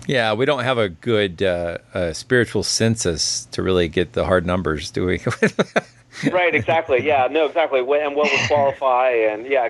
[0.06, 4.44] Yeah, we don't have a good uh, uh, spiritual census to really get the hard
[4.44, 5.20] numbers, do we?
[6.30, 6.54] right.
[6.54, 7.04] Exactly.
[7.04, 7.28] Yeah.
[7.30, 7.46] No.
[7.46, 7.80] Exactly.
[7.80, 9.10] And what would qualify?
[9.10, 9.68] And yeah.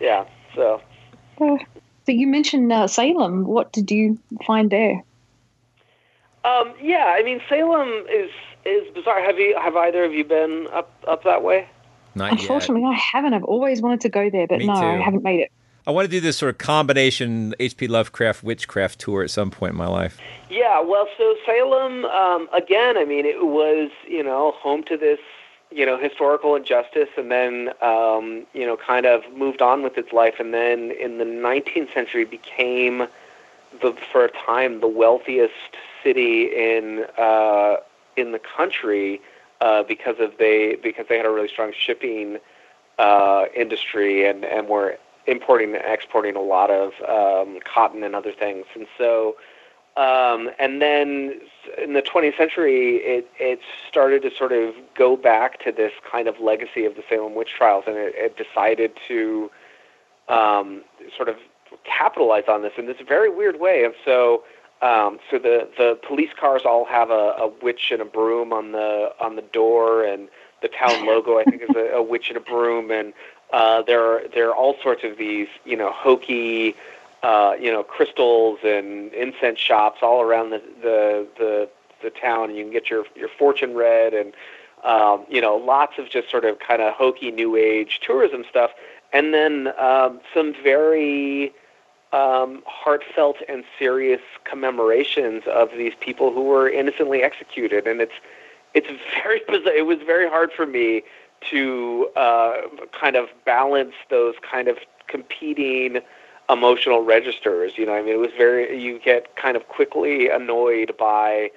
[0.00, 0.24] Yeah.
[0.54, 0.80] So.
[1.40, 1.58] Uh,
[2.06, 3.44] so you mentioned uh, Salem.
[3.44, 5.04] What did you find there?
[6.44, 7.14] Um, yeah.
[7.16, 8.30] I mean, Salem is
[8.64, 9.22] is bizarre.
[9.22, 11.68] Have you have either of you been up up that way?
[12.16, 12.88] Not Unfortunately, yet.
[12.88, 13.34] I haven't.
[13.34, 15.52] I've always wanted to go there, but Me no, I haven't made it.
[15.86, 17.86] I want to do this sort of combination H.P.
[17.86, 20.18] Lovecraft witchcraft tour at some point in my life.
[20.50, 25.20] Yeah, well, so Salem, um, again, I mean, it was, you know, home to this,
[25.70, 30.12] you know, historical injustice and then, um, you know, kind of moved on with its
[30.12, 30.36] life.
[30.40, 33.06] And then in the 19th century became,
[33.80, 35.52] the for a time, the wealthiest
[36.02, 37.76] city in uh,
[38.16, 39.20] in the country
[39.60, 42.38] uh, because of they because they had a really strong shipping
[42.98, 48.32] uh, industry and, and were importing and exporting a lot of um, cotton and other
[48.32, 48.64] things.
[48.74, 49.36] And so,
[49.96, 51.40] um, and then
[51.78, 56.28] in the 20th century, it, it started to sort of go back to this kind
[56.28, 59.50] of legacy of the Salem witch trials, and it, it decided to
[60.28, 60.82] um,
[61.16, 61.36] sort of
[61.84, 63.84] capitalize on this in this very weird way.
[63.84, 64.44] And so,
[64.82, 68.72] um, so the the police cars all have a, a witch and a broom on
[68.72, 70.28] the on the door, and
[70.62, 73.14] the town logo I think is a, a witch and a broom, and
[73.52, 76.74] uh, there are there are all sorts of these you know hokey
[77.22, 81.68] uh, you know crystals and incense shops all around the the the,
[82.02, 84.34] the town, and you can get your your fortune read, and
[84.84, 88.72] um, you know lots of just sort of kind of hokey new age tourism stuff,
[89.12, 91.52] and then um, some very
[92.12, 98.14] um, heartfelt and serious commemorations of these people who were innocently executed, and it's
[98.74, 98.88] it's
[99.22, 99.74] very bizarre.
[99.74, 101.02] It was very hard for me
[101.50, 102.62] to uh,
[102.98, 106.00] kind of balance those kind of competing
[106.48, 107.76] emotional registers.
[107.76, 108.80] You know, I mean, it was very.
[108.80, 111.50] You get kind of quickly annoyed by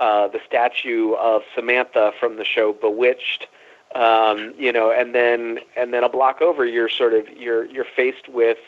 [0.00, 3.46] uh, the statue of Samantha from the show Bewitched.
[3.94, 7.84] Um, you know, and then and then a block over, you're sort of you're you're
[7.84, 8.58] faced with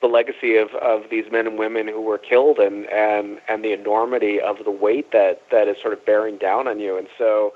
[0.00, 3.72] the legacy of, of these men and women who were killed and, and, and the
[3.72, 6.96] enormity of the weight that, that is sort of bearing down on you.
[6.96, 7.52] And so,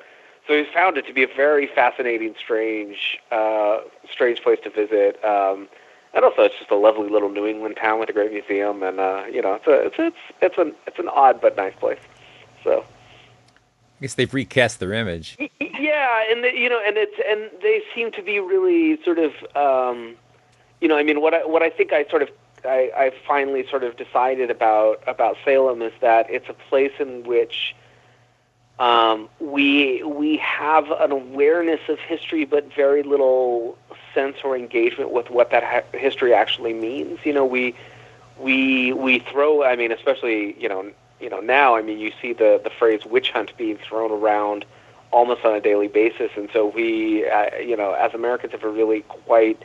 [0.47, 3.81] so we found it to be a very fascinating, strange, uh,
[4.13, 5.23] strange place to visit.
[5.25, 5.69] Um,
[6.15, 9.01] and also, it's just a lovely little New England town with a great museum, and
[9.01, 11.99] uh, you know, it's a, it's it's it's an it's an odd but nice place.
[12.63, 12.85] So,
[13.99, 15.37] I guess they've recast their image.
[15.39, 19.33] yeah, and the, you know, and it's and they seem to be really sort of,
[19.57, 20.15] um,
[20.81, 22.29] you know, I mean, what I what I think I sort of
[22.65, 27.25] I, I finally sort of decided about about Salem is that it's a place in
[27.25, 27.75] which
[28.79, 33.79] um, we we have an awareness of history, but very little
[34.13, 37.21] sense or engagement with what that ha- history actually means.
[37.25, 37.75] You know, we
[38.39, 39.63] we we throw.
[39.65, 41.77] I mean, especially you know you know now.
[41.77, 44.65] I mean, you see the the phrase witch hunt being thrown around
[45.13, 48.69] almost on a daily basis, and so we uh, you know as Americans have a
[48.69, 49.63] really quite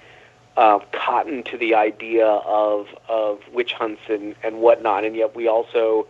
[0.60, 5.48] uh, cotton to the idea of of witch hunts and and whatnot, and yet we
[5.48, 6.06] also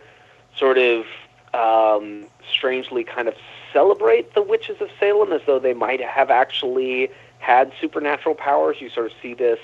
[0.56, 1.06] sort of
[1.54, 3.34] um, strangely kind of
[3.72, 8.80] celebrate the witches of Salem as though they might have actually had supernatural powers.
[8.80, 9.60] You sort of see this,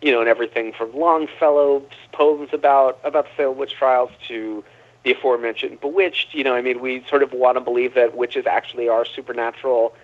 [0.00, 1.82] you know, in everything from Longfellow's
[2.12, 4.62] poems about about the Salem witch trials to
[5.02, 6.32] the aforementioned Bewitched.
[6.32, 9.96] You know, I mean, we sort of want to believe that witches actually are supernatural.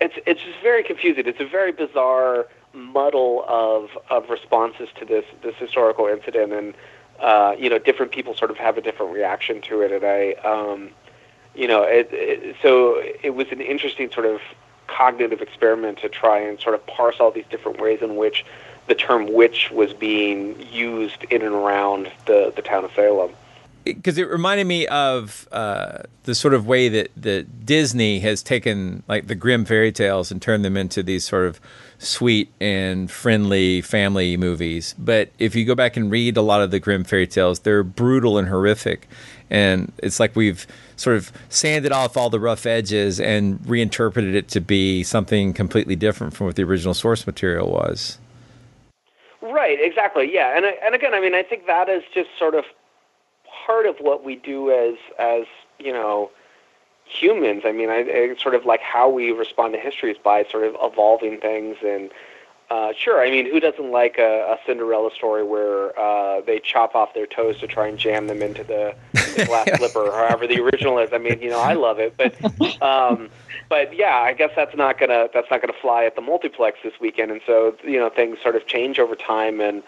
[0.00, 1.28] It's it's just very confusing.
[1.28, 6.74] It's a very bizarre muddle of of responses to this this historical incident, and
[7.20, 9.92] uh, you know, different people sort of have a different reaction to it.
[9.92, 10.90] And I, um,
[11.54, 14.40] you know, it, it, so it was an interesting sort of
[14.86, 18.44] cognitive experiment to try and sort of parse all these different ways in which
[18.86, 23.32] the term witch was being used in and around the, the town of Salem.
[23.86, 29.04] Because it reminded me of uh, the sort of way that, that Disney has taken
[29.06, 31.60] like the Grimm fairy tales and turned them into these sort of
[31.98, 34.94] sweet and friendly family movies.
[34.98, 37.84] But if you go back and read a lot of the Grimm fairy tales, they're
[37.84, 39.08] brutal and horrific.
[39.50, 40.66] And it's like we've
[40.96, 45.94] sort of sanded off all the rough edges and reinterpreted it to be something completely
[45.94, 48.18] different from what the original source material was.
[49.40, 50.28] Right, exactly.
[50.32, 50.56] Yeah.
[50.56, 52.64] And and again, I mean, I think that is just sort of
[53.66, 55.46] part of what we do as as,
[55.78, 56.30] you know,
[57.04, 57.62] humans.
[57.64, 60.64] I mean, I, I sort of like how we respond to history is by sort
[60.64, 62.10] of evolving things and
[62.68, 63.24] uh, sure.
[63.24, 67.26] I mean, who doesn't like a, a Cinderella story where uh, they chop off their
[67.26, 71.12] toes to try and jam them into the, the glass slipper, however the original is?
[71.12, 72.34] I mean, you know, I love it, but
[72.82, 73.30] um,
[73.68, 76.94] but yeah, I guess that's not gonna that's not gonna fly at the multiplex this
[77.00, 79.84] weekend, and so you know things sort of change over time, and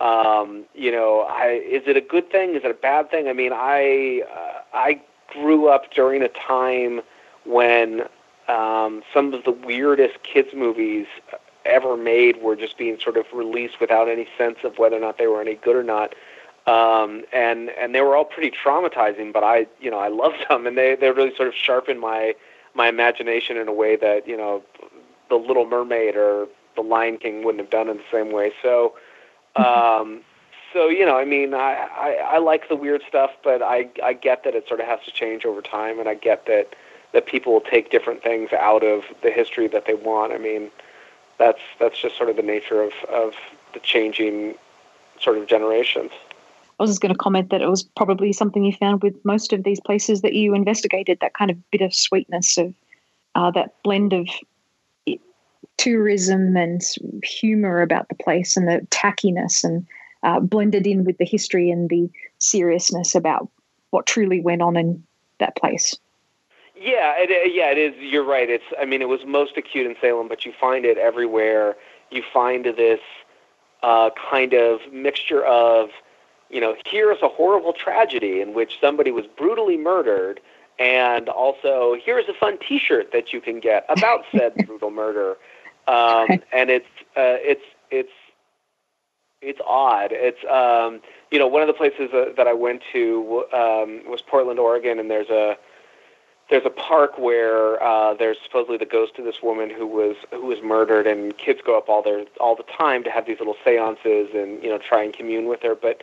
[0.00, 2.54] um, you know, I is it a good thing?
[2.54, 3.28] Is it a bad thing?
[3.28, 5.00] I mean, I uh, I
[5.32, 7.00] grew up during a time
[7.44, 8.02] when
[8.48, 11.06] um, some of the weirdest kids movies
[11.64, 15.18] ever made were just being sort of released without any sense of whether or not
[15.18, 16.14] they were any good or not.
[16.66, 20.66] Um, and and they were all pretty traumatizing, but I you know I loved them,
[20.66, 22.34] and they they really sort of sharpened my
[22.74, 24.62] my imagination in a way that you know
[25.28, 28.52] the Little Mermaid or the Lion King wouldn't have done in the same way.
[28.62, 28.94] So
[29.56, 30.20] um,
[30.72, 34.12] so you know I mean I, I I like the weird stuff, but I I
[34.12, 36.74] get that it sort of has to change over time, and I get that
[37.12, 40.32] that people will take different things out of the history that they want.
[40.32, 40.70] I mean
[41.38, 43.34] that's that's just sort of the nature of of
[43.72, 44.54] the changing
[45.20, 46.12] sort of generations.
[46.78, 49.52] I was just going to comment that it was probably something you found with most
[49.52, 52.74] of these places that you investigated that kind of bit of sweetness of
[53.36, 54.28] uh, that blend of
[55.76, 56.82] tourism and
[57.22, 59.86] humor about the place and the tackiness and
[60.22, 63.48] uh, blended in with the history and the seriousness about
[63.90, 65.02] what truly went on in
[65.38, 65.96] that place.
[66.76, 67.94] Yeah, it, yeah, it is.
[68.00, 68.50] You're right.
[68.50, 68.64] It's.
[68.80, 71.76] I mean, it was most acute in Salem, but you find it everywhere.
[72.10, 73.00] You find this
[73.82, 75.90] uh, kind of mixture of,
[76.50, 80.40] you know, here's a horrible tragedy in which somebody was brutally murdered,
[80.78, 85.36] and also here's a fun T-shirt that you can get about said brutal murder.
[85.86, 88.12] Um, and it's uh, it's it's
[89.40, 90.10] it's odd.
[90.12, 94.22] It's um, you know one of the places uh, that I went to um, was
[94.26, 95.56] Portland, Oregon, and there's a
[96.50, 100.46] there's a park where uh, there's supposedly the ghost of this woman who was who
[100.46, 103.56] was murdered, and kids go up all there all the time to have these little
[103.64, 105.74] seances and you know try and commune with her.
[105.74, 106.02] But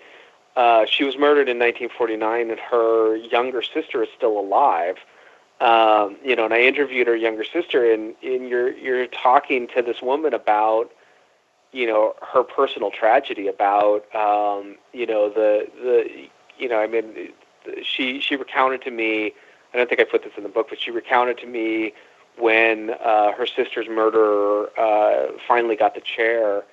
[0.55, 4.97] uh, she was murdered in 1949, and her younger sister is still alive.
[5.61, 9.81] Um, you know, and I interviewed her younger sister, and, and you're you're talking to
[9.81, 10.91] this woman about
[11.71, 17.31] you know her personal tragedy, about um, you know the the you know I mean
[17.83, 19.33] she she recounted to me
[19.73, 21.93] I don't think I put this in the book, but she recounted to me
[22.37, 26.63] when uh, her sister's murderer uh, finally got the chair,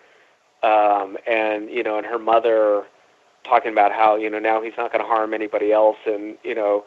[0.62, 2.84] um, and you know, and her mother
[3.44, 6.54] talking about how you know now he's not going to harm anybody else, and you
[6.54, 6.84] know,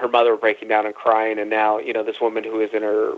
[0.00, 2.82] her mother breaking down and crying, and now you know this woman who is in
[2.82, 3.12] her,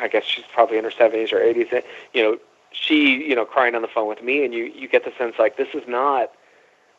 [0.00, 1.66] I guess she's probably in her seventies or eighties,
[2.14, 2.38] you know,
[2.72, 5.34] she you know crying on the phone with me, and you you get the sense
[5.38, 6.30] like this is not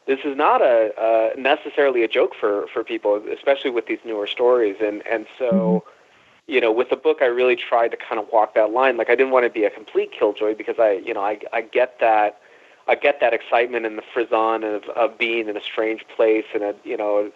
[0.08, 4.28] this is not a uh, necessarily a joke for for people, especially with these newer
[4.28, 4.76] stories.
[4.82, 6.52] And and so, mm-hmm.
[6.52, 8.98] you know, with the book, I really tried to kind of walk that line.
[8.98, 11.62] Like I didn't want to be a complete killjoy because I, you know, I I
[11.62, 12.40] get that.
[12.88, 16.64] I get that excitement and the frisson of, of being in a strange place and
[16.64, 17.32] a you know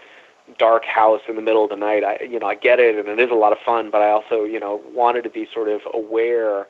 [0.58, 2.04] dark house in the middle of the night.
[2.04, 4.10] I you know I get it and it is a lot of fun, but I
[4.10, 6.68] also you know wanted to be sort of aware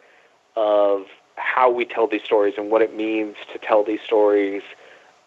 [0.55, 1.05] of
[1.35, 4.63] how we tell these stories and what it means to tell these stories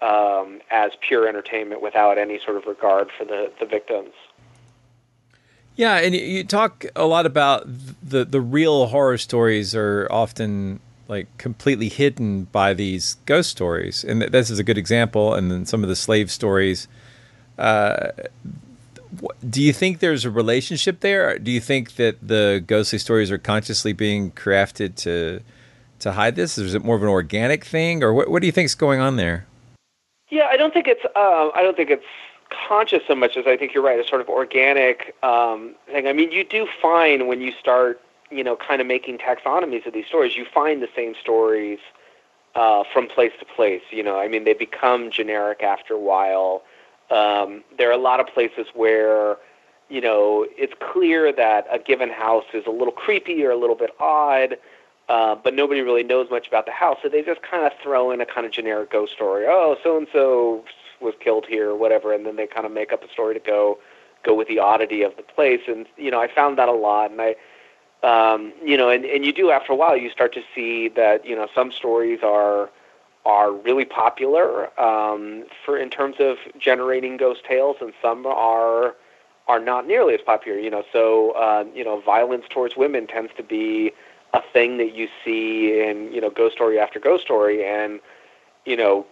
[0.00, 4.14] um, as pure entertainment without any sort of regard for the, the victims.
[5.76, 11.26] Yeah, and you talk a lot about the the real horror stories are often like
[11.38, 15.34] completely hidden by these ghost stories, and this is a good example.
[15.34, 16.88] And then some of the slave stories.
[17.58, 18.10] Uh,
[19.48, 21.38] do you think there's a relationship there?
[21.38, 25.40] Do you think that the ghostly stories are consciously being crafted to
[26.00, 26.58] to hide this?
[26.58, 28.30] Is it more of an organic thing, or what?
[28.30, 29.46] What do you think is going on there?
[30.30, 31.04] Yeah, I don't think it's.
[31.16, 32.04] Uh, I don't think it's
[32.68, 33.98] conscious so much as I think you're right.
[33.98, 36.06] A sort of organic um, thing.
[36.06, 38.00] I mean, you do find when you start,
[38.30, 41.78] you know, kind of making taxonomies of these stories, you find the same stories
[42.54, 43.82] uh, from place to place.
[43.90, 46.62] You know, I mean, they become generic after a while.
[47.10, 49.36] Um, there are a lot of places where,
[49.88, 53.76] you know, it's clear that a given house is a little creepy or a little
[53.76, 54.58] bit odd,
[55.08, 58.10] uh, but nobody really knows much about the house, so they just kind of throw
[58.10, 59.46] in a kind of generic ghost story.
[59.48, 60.64] Oh, so and so
[61.00, 63.40] was killed here or whatever, and then they kind of make up a story to
[63.40, 63.78] go
[64.24, 65.62] go with the oddity of the place.
[65.66, 67.36] And you know, I found that a lot, and I.
[68.00, 71.26] Um, you know, and, and you do after a while, you start to see that
[71.26, 72.70] you know some stories are
[73.28, 78.96] are really popular um, for in terms of generating ghost tales, and some are
[79.46, 80.58] are not nearly as popular.
[80.58, 83.92] You know, so uh, you know, violence towards women tends to be
[84.32, 88.00] a thing that you see in you know ghost story after ghost story, and
[88.64, 89.06] you know,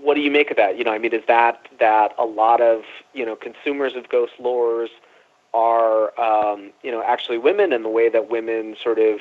[0.00, 0.76] what do you make of that?
[0.76, 2.82] You know, I mean, is that that a lot of
[3.14, 4.90] you know consumers of ghost lores
[5.54, 9.20] are um, you know actually women, and the way that women sort of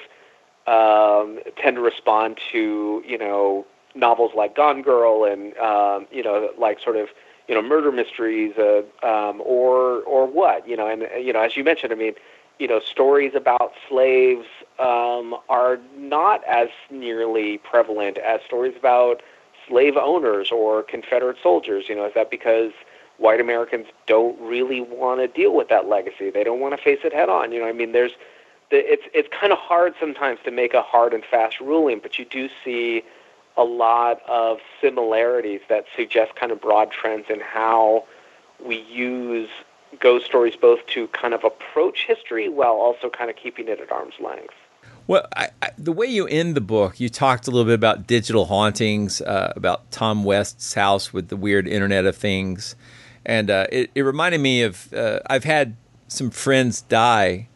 [0.70, 3.66] um, tend to respond to you know
[3.96, 7.10] novels like Gone Girl and um, you know like sort of
[7.48, 11.58] you know murder mysteries uh, um, or or what you know and you know as
[11.58, 12.14] you mentioned I mean
[12.60, 14.46] you know stories about slaves
[14.78, 19.22] um, are not as nearly prevalent as stories about
[19.68, 22.72] slave owners or Confederate soldiers you know is that because
[23.18, 26.30] white Americans don't really want to deal with that legacy?
[26.30, 28.12] They don't want to face it head on you know I mean there's
[28.72, 32.26] it's it's kind of hard sometimes to make a hard and fast ruling, but you
[32.26, 33.04] do see
[33.58, 38.06] a lot of similarities that suggest kind of broad trends in how
[38.64, 39.50] we use
[40.00, 43.92] ghost stories both to kind of approach history while also kind of keeping it at
[43.92, 44.54] arm's length.
[45.08, 48.06] Well, I, I, the way you end the book, you talked a little bit about
[48.06, 52.76] digital hauntings, uh, about Tom West's house with the weird Internet of Things,
[53.26, 55.76] and uh, it, it, reminded me of uh, I've had
[56.08, 57.48] some friends die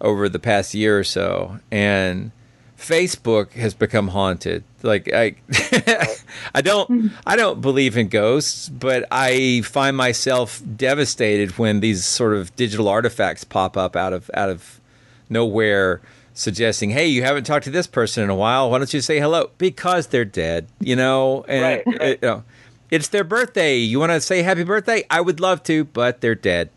[0.00, 2.30] over the past year or so, and
[2.78, 4.62] Facebook has become haunted.
[4.82, 5.34] Like I,
[6.54, 12.34] I don't, I don't believe in ghosts, but I find myself devastated when these sort
[12.34, 14.80] of digital artifacts pop up out of out of
[15.28, 16.00] nowhere,
[16.34, 18.70] suggesting, "Hey, you haven't talked to this person in a while.
[18.70, 21.44] Why don't you say hello?" Because they're dead, you know.
[21.48, 22.00] And right.
[22.00, 22.44] It, you know,
[22.90, 23.76] it's their birthday.
[23.76, 25.04] You want to say happy birthday?
[25.10, 26.70] I would love to, but they're dead.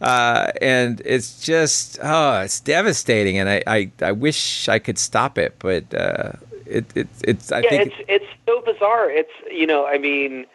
[0.00, 3.38] Uh, and it's just, oh, it's devastating.
[3.38, 6.32] And I, I, I wish I could stop it, but uh,
[6.66, 7.92] it, it, it's, I yeah, think.
[7.98, 9.10] It's, it's so bizarre.
[9.10, 10.46] It's, you know, I mean,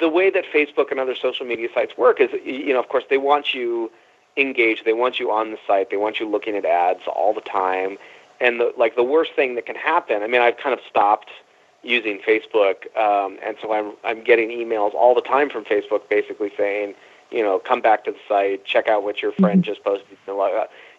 [0.00, 3.04] the way that Facebook and other social media sites work is, you know, of course,
[3.08, 3.90] they want you
[4.36, 4.84] engaged.
[4.84, 5.90] They want you on the site.
[5.90, 7.98] They want you looking at ads all the time.
[8.40, 11.30] And the, like the worst thing that can happen, I mean, I've kind of stopped–
[11.82, 16.52] using Facebook, um, and so I'm I'm getting emails all the time from Facebook, basically
[16.56, 16.94] saying,
[17.30, 19.72] you know, come back to the site, check out what your friend mm-hmm.
[19.72, 20.18] just posted,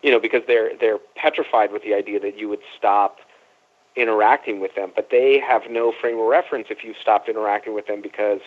[0.01, 3.19] you know, because they're they're petrified with the idea that you would stop
[3.95, 7.87] interacting with them, but they have no frame of reference if you've stopped interacting with
[7.87, 8.39] them because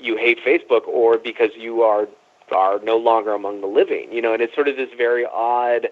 [0.00, 2.08] you hate Facebook or because you are
[2.50, 5.88] are no longer among the living, you know, and it's sort of this very odd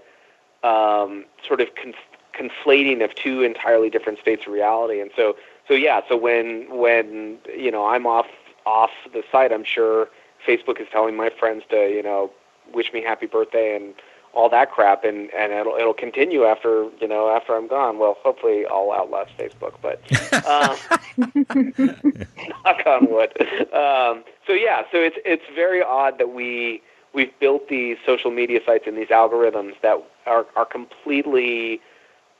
[0.63, 1.97] um, sort of conf-
[2.37, 5.01] conflating of two entirely different states of reality.
[5.01, 8.27] And so, so yeah, so when when you know I'm off
[8.65, 10.09] off the site, I'm sure
[10.47, 12.31] Facebook is telling my friends to you know
[12.73, 13.95] wish me happy birthday and
[14.37, 17.99] all that crap, and and it'll it'll continue after you know after I'm gone.
[17.99, 20.01] Well, hopefully I'll outlast Facebook, but
[20.47, 20.77] um,
[22.65, 23.33] knock on wood.
[23.73, 26.83] Um, so yeah, so it's it's very odd that we
[27.15, 31.81] we've built these social media sites and these algorithms that are are completely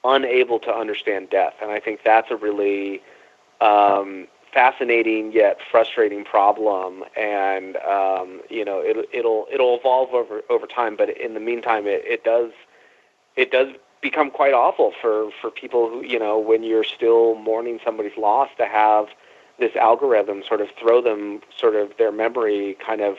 [0.07, 1.55] unable to understand death.
[1.61, 3.03] And I think that's a really
[3.61, 7.05] um, fascinating yet frustrating problem.
[7.17, 10.97] And um, you know, it, it'll it'll evolve over over time.
[10.97, 12.53] But in the meantime, it, it does
[13.37, 13.69] it does
[14.01, 18.49] become quite awful for for people who you know when you're still mourning somebody's loss
[18.57, 19.07] to have
[19.59, 23.17] this algorithm sort of throw them sort of their memory kind of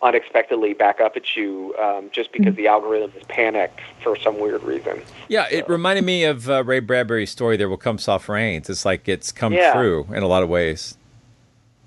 [0.00, 4.62] unexpectedly back up at you um, just because the algorithm is panicked for some weird
[4.62, 5.02] reason.
[5.28, 7.56] Yeah, it reminded me of uh, Ray Bradbury's story.
[7.56, 8.70] There will come soft rains.
[8.70, 9.72] It's like it's come Yeah.
[9.72, 10.96] true in a lot of ways.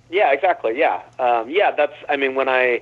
[0.09, 0.77] Yeah, exactly.
[0.77, 1.71] Yeah, um, yeah.
[1.71, 1.93] That's.
[2.09, 2.81] I mean, when I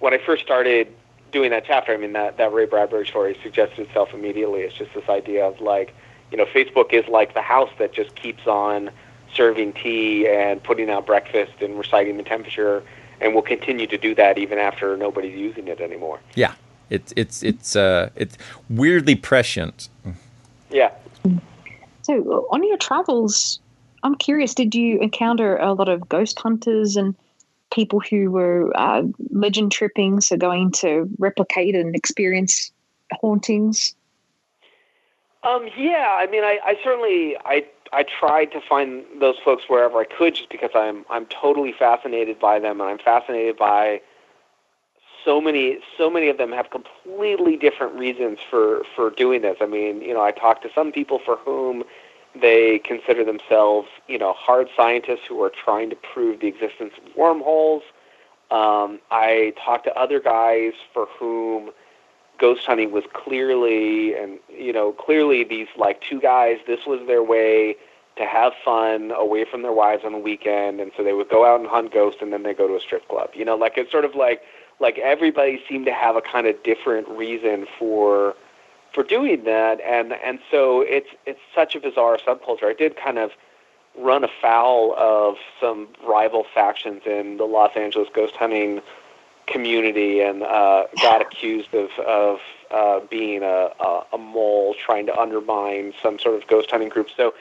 [0.00, 0.88] when I first started
[1.32, 4.60] doing that chapter, I mean that that Ray Bradbury story suggested itself immediately.
[4.60, 5.94] It's just this idea of like,
[6.30, 8.90] you know, Facebook is like the house that just keeps on
[9.32, 12.82] serving tea and putting out breakfast and reciting the temperature,
[13.20, 16.20] and we'll continue to do that even after nobody's using it anymore.
[16.34, 16.54] Yeah,
[16.90, 18.36] it's it's it's uh it's
[18.68, 19.88] weirdly prescient.
[20.70, 20.92] Yeah.
[22.02, 23.60] So, on your travels,
[24.02, 27.14] I'm curious, did you encounter a lot of ghost hunters and
[27.72, 32.72] people who were uh, legend tripping, so going to replicate and experience
[33.12, 33.94] hauntings?
[35.42, 39.98] Um, yeah, I mean, I, I certainly I I tried to find those folks wherever
[39.98, 44.00] I could, just because I'm I'm totally fascinated by them, and I'm fascinated by
[45.24, 49.56] so many so many of them have completely different reasons for for doing this.
[49.60, 51.84] I mean, you know, I talked to some people for whom
[52.40, 57.16] they consider themselves, you know, hard scientists who are trying to prove the existence of
[57.16, 57.82] wormholes.
[58.50, 61.70] Um, I talked to other guys for whom
[62.38, 67.22] ghost hunting was clearly and you know clearly these like two guys this was their
[67.22, 67.76] way
[68.16, 71.44] to have fun away from their wives on the weekend and so they would go
[71.44, 73.30] out and hunt ghosts and then they go to a strip club.
[73.34, 74.42] You know like it's sort of like
[74.80, 78.34] like everybody seemed to have a kind of different reason for
[78.92, 82.64] for doing that and and so it's it's such a bizarre subculture.
[82.64, 83.32] I did kind of
[83.96, 88.80] run afoul of some rival factions in the los angeles ghost hunting
[89.48, 92.38] community and uh, got accused of of
[92.70, 97.08] uh, being a, a, a mole trying to undermine some sort of ghost hunting group.
[97.16, 97.34] So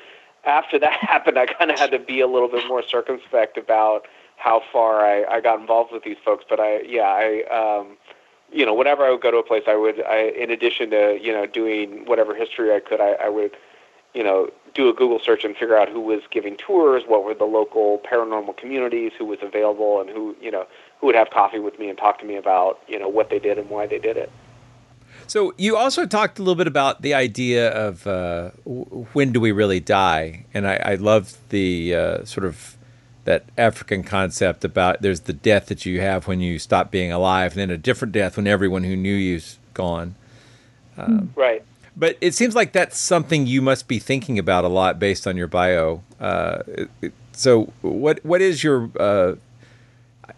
[0.45, 4.07] after that happened, I kind of had to be a little bit more circumspect about
[4.37, 6.45] how far I, I got involved with these folks.
[6.47, 7.97] But I, yeah, I, um,
[8.51, 11.19] you know, whenever I would go to a place, I would, I, in addition to
[11.21, 13.57] you know doing whatever history I could, I, I would,
[14.13, 17.33] you know, do a Google search and figure out who was giving tours, what were
[17.33, 20.65] the local paranormal communities, who was available, and who, you know,
[20.99, 23.39] who would have coffee with me and talk to me about, you know, what they
[23.39, 24.31] did and why they did it.
[25.25, 28.51] So you also talked a little bit about the idea of uh,
[29.13, 32.77] when do we really die, and I, I love the uh, sort of
[33.25, 37.51] that African concept about there's the death that you have when you stop being alive,
[37.53, 40.15] and then a different death when everyone who knew you's gone.
[40.97, 41.63] Um, right.
[41.95, 45.35] But it seems like that's something you must be thinking about a lot based on
[45.35, 46.03] your bio.
[46.19, 46.63] Uh,
[47.33, 49.35] so what what is your uh,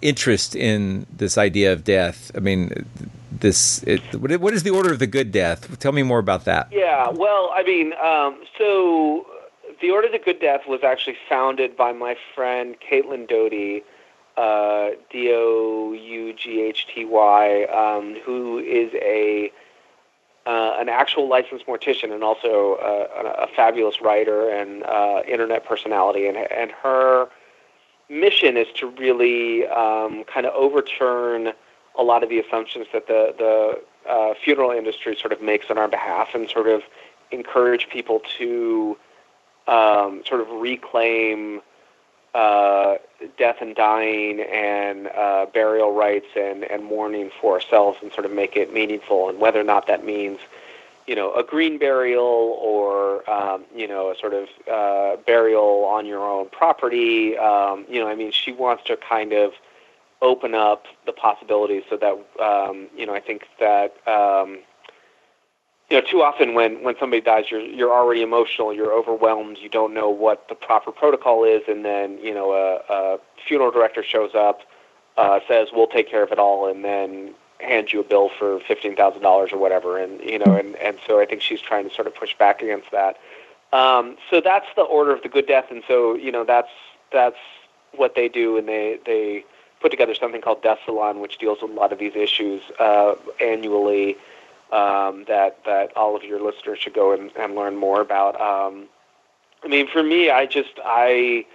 [0.02, 2.32] interest in this idea of death?
[2.36, 2.86] I mean,
[3.32, 5.80] this it, what is the order of the good death?
[5.80, 6.70] Tell me more about that.
[6.72, 9.26] Yeah, well, I mean, um, so
[9.82, 13.84] the Order of the Good Death was actually founded by my friend Caitlin Doughty,
[14.38, 19.52] uh, D O U G H T Y, um, who is a
[20.46, 25.66] uh, an actual licensed mortician and also uh, a, a fabulous writer and uh, internet
[25.66, 27.30] personality, and and her
[28.10, 31.54] mission is to really um, kind of overturn
[31.98, 35.78] a lot of the assumptions that the the uh, funeral industry sort of makes on
[35.78, 36.82] our behalf, and sort of
[37.32, 38.98] encourage people to
[39.68, 41.62] um, sort of reclaim
[42.34, 42.96] uh,
[43.38, 48.32] death and dying and uh, burial rites and, and mourning for ourselves and sort of
[48.32, 49.30] make it meaningful.
[49.30, 50.40] And whether or not that means,
[51.10, 56.06] you know, a green burial or, um, you know, a sort of uh, burial on
[56.06, 59.54] your own property, um, you know, I mean, she wants to kind of
[60.22, 64.60] open up the possibilities so that, um, you know, I think that, um,
[65.90, 69.70] you know, too often when, when somebody dies, you're you're already emotional, you're overwhelmed, you
[69.70, 74.04] don't know what the proper protocol is, and then you know a, a funeral director
[74.04, 74.60] shows up,
[75.18, 78.60] uh, says we'll take care of it all, and then hands you a bill for
[78.62, 81.88] fifteen thousand dollars or whatever, and you know, and and so I think she's trying
[81.88, 83.18] to sort of push back against that.
[83.72, 86.72] Um, so that's the order of the good death, and so you know that's
[87.12, 87.38] that's
[87.96, 89.46] what they do, and they they
[89.82, 93.16] put together something called Death Salon, which deals with a lot of these issues uh,
[93.40, 94.18] annually
[94.72, 98.40] um, that that all of your listeners should go and, and learn more about.
[98.40, 98.86] Um,
[99.64, 101.46] I mean, for me, I just I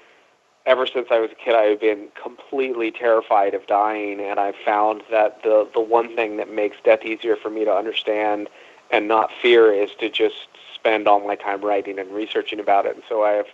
[0.67, 5.03] ever since I was a kid, I've been completely terrified of dying, and I've found
[5.11, 8.49] that the the one thing that makes death easier for me to understand
[8.91, 12.95] and not fear is to just spend all my time writing and researching about it.
[12.95, 13.47] And so I have.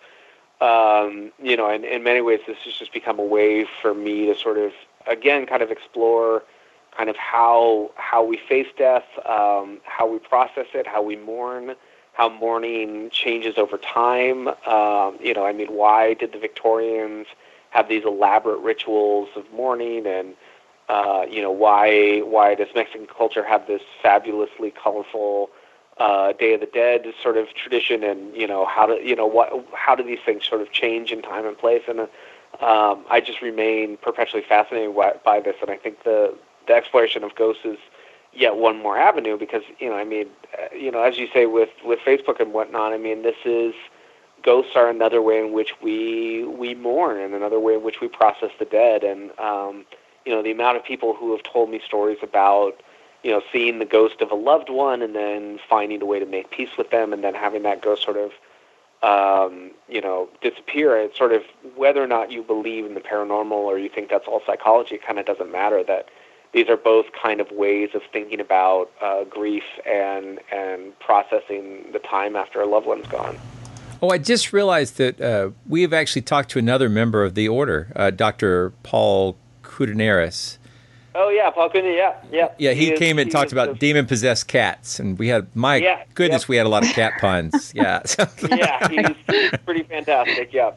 [0.62, 4.26] Um, you know, in, in many ways, this has just become a way for me
[4.26, 4.72] to sort of,
[5.06, 6.42] again, kind of explore
[6.94, 11.74] kind of how how we face death, um, how we process it, how we mourn,
[12.20, 14.46] how mourning changes over time.
[14.66, 17.26] Um, you know, I mean, why did the Victorians
[17.70, 20.34] have these elaborate rituals of mourning, and
[20.90, 25.48] uh, you know, why why does Mexican culture have this fabulously colorful
[25.96, 29.26] uh, Day of the Dead sort of tradition, and you know how do you know
[29.26, 31.84] what how do these things sort of change in time and place?
[31.88, 36.74] And um, I just remain perpetually fascinated by, by this, and I think the the
[36.74, 37.78] exploration of ghosts is
[38.32, 40.26] yet one more avenue because you know I mean
[40.58, 43.74] uh, you know as you say with with Facebook and whatnot, I mean this is
[44.42, 48.08] ghosts are another way in which we we mourn and another way in which we
[48.08, 49.84] process the dead, and um,
[50.24, 52.80] you know the amount of people who have told me stories about
[53.22, 56.26] you know, seeing the ghost of a loved one and then finding a way to
[56.26, 58.32] make peace with them and then having that ghost sort of,
[59.02, 60.96] um, you know, disappear.
[60.96, 61.42] It's sort of
[61.76, 65.06] whether or not you believe in the paranormal or you think that's all psychology, it
[65.06, 65.84] kind of doesn't matter.
[65.84, 66.08] That
[66.53, 71.98] these are both kind of ways of thinking about uh, grief and and processing the
[72.01, 73.38] time after a loved one's gone.
[74.03, 77.48] Oh, I just realized that uh, we have actually talked to another member of the
[77.48, 78.70] order, uh, Dr.
[78.82, 80.57] Paul Koudounaris.
[81.14, 81.96] Oh yeah, Paul Cooney.
[81.96, 82.48] Yeah, yeah.
[82.59, 85.55] Yeah, he, is- came and he talked about the- demon possessed cats, and we had
[85.57, 86.48] my Yeah, goodness, yep.
[86.48, 87.72] we had a lot of cat puns.
[87.74, 88.03] Yeah,
[88.48, 90.53] yeah, he's, he's pretty fantastic.
[90.53, 90.72] Yeah,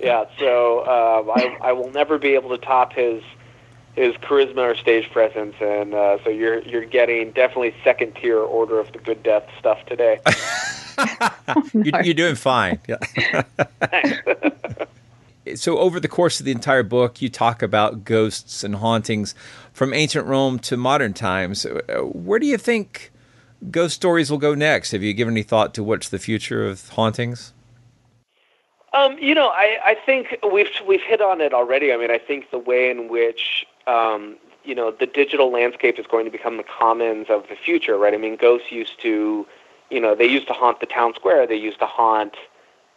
[0.00, 0.24] yeah.
[0.38, 3.22] So um, I I will never be able to top his
[3.96, 8.78] his charisma or stage presence, and uh, so you're you're getting definitely second tier Order
[8.78, 10.20] of the Good Death stuff today.
[11.74, 12.78] you're, you're doing fine.
[12.88, 13.42] Yeah.
[15.54, 19.34] so over the course of the entire book, you talk about ghosts and hauntings
[19.72, 21.66] from ancient Rome to modern times.
[21.66, 23.12] Uh, Where do you think
[23.70, 24.92] ghost stories will go next?
[24.92, 27.52] Have you given any thought to what's the future of hauntings?
[28.92, 31.92] Um, you know, I, I think we've we've hit on it already.
[31.92, 36.06] I mean, I think the way in which um, you know the digital landscape is
[36.06, 38.12] going to become the commons of the future, right?
[38.12, 39.46] I mean, ghosts used to,
[39.90, 41.46] you know, they used to haunt the town square.
[41.46, 42.34] They used to haunt,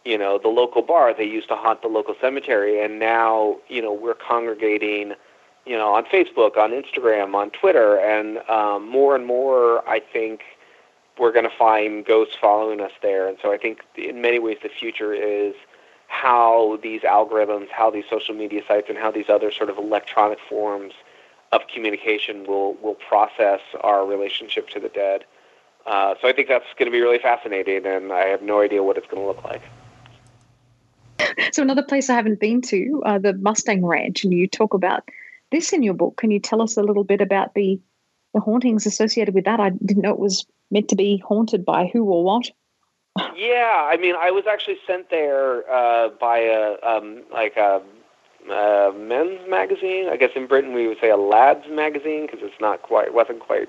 [0.04, 1.14] you know, the local bar.
[1.14, 2.82] They used to haunt the local cemetery.
[2.82, 5.14] And now, you know, we're congregating,
[5.64, 10.42] you know, on Facebook, on Instagram, on Twitter, and um, more and more, I think
[11.18, 13.28] we're going to find ghosts following us there.
[13.28, 15.54] And so I think in many ways the future is
[16.10, 20.38] how these algorithms, how these social media sites, and how these other sort of electronic
[20.48, 20.92] forms
[21.52, 25.24] of communication will will process our relationship to the dead.
[25.86, 28.82] Uh, so I think that's going to be really fascinating, and I have no idea
[28.82, 29.62] what it's going to look like.
[31.52, 35.08] So another place I haven't been to, uh, the Mustang Ranch, and you talk about
[35.52, 36.16] this in your book.
[36.16, 37.80] Can you tell us a little bit about the
[38.34, 39.60] the hauntings associated with that?
[39.60, 42.50] I didn't know it was meant to be haunted by who or what.
[43.34, 47.82] Yeah, I mean, I was actually sent there uh, by a um, like a,
[48.50, 50.08] a men's magazine.
[50.08, 53.40] I guess in Britain we would say a lads magazine because it's not quite wasn't
[53.40, 53.68] quite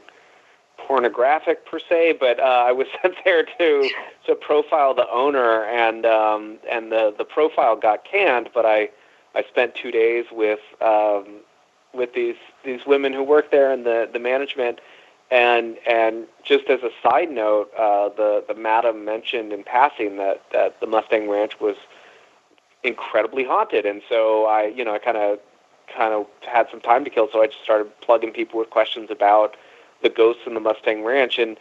[0.77, 3.89] pornographic per se, but uh, I was sent there to
[4.27, 8.49] to profile the owner, and um, and the the profile got canned.
[8.53, 8.89] But I
[9.33, 11.41] I spent two days with um,
[11.93, 14.79] with these these women who work there and the the management.
[15.31, 20.41] And and just as a side note, uh, the the madam mentioned in passing that,
[20.51, 21.77] that the Mustang Ranch was
[22.83, 25.39] incredibly haunted, and so I you know I kind of
[25.95, 29.09] kind of had some time to kill, so I just started plugging people with questions
[29.09, 29.55] about
[30.01, 31.57] the ghosts in the Mustang Ranch, and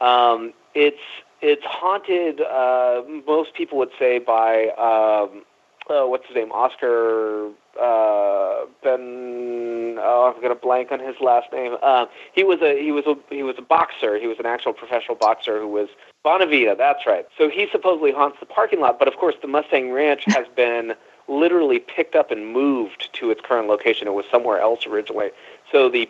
[0.00, 1.02] um, it's
[1.40, 2.40] it's haunted.
[2.40, 5.44] Uh, most people would say by um,
[5.88, 9.98] uh, what's his name, Oscar uh, Ben.
[9.98, 11.76] Oh, I'm gonna blank on his last name.
[11.82, 14.18] Uh, he was a he was a he was a boxer.
[14.18, 15.88] He was an actual professional boxer who was
[16.24, 16.76] Bonavena.
[16.76, 17.26] That's right.
[17.38, 20.94] So he supposedly haunts the parking lot, but of course the Mustang Ranch has been
[21.28, 24.06] literally picked up and moved to its current location.
[24.06, 25.30] It was somewhere else originally.
[25.70, 26.08] So the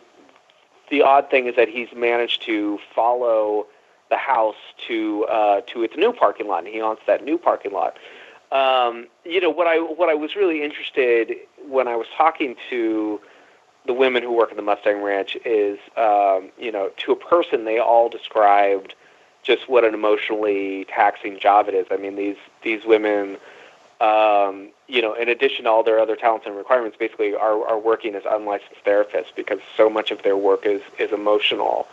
[0.91, 3.67] the odd thing is that he's managed to follow
[4.09, 4.57] the house
[4.89, 7.97] to uh, to its new parking lot, and he haunts that new parking lot.
[8.57, 11.35] Um, you know what I what I was really interested
[11.69, 13.21] when I was talking to
[13.87, 17.65] the women who work at the Mustang Ranch is um, you know to a person
[17.65, 18.95] they all described
[19.43, 21.87] just what an emotionally taxing job it is.
[21.91, 23.37] I mean these these women
[24.01, 27.79] um, you know, in addition to all their other talents and requirements, basically are, are
[27.79, 31.89] working as unlicensed therapists because so much of their work is, is emotional.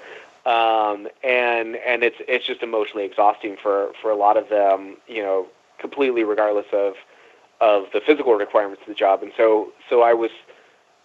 [0.46, 5.24] Um, and, and it's, it's just emotionally exhausting for, for a lot of them, you
[5.24, 5.48] know,
[5.86, 6.94] completely regardless of,
[7.60, 9.18] of the physical requirements of the job.
[9.26, 9.48] And so,
[9.90, 10.34] so I was,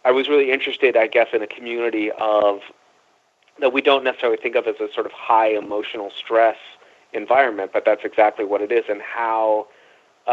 [0.09, 2.55] I was really interested, I guess, in a community of,
[3.63, 6.59] that we don't necessarily think of as a sort of high emotional stress
[7.13, 9.67] environment, but that's exactly what it is and how,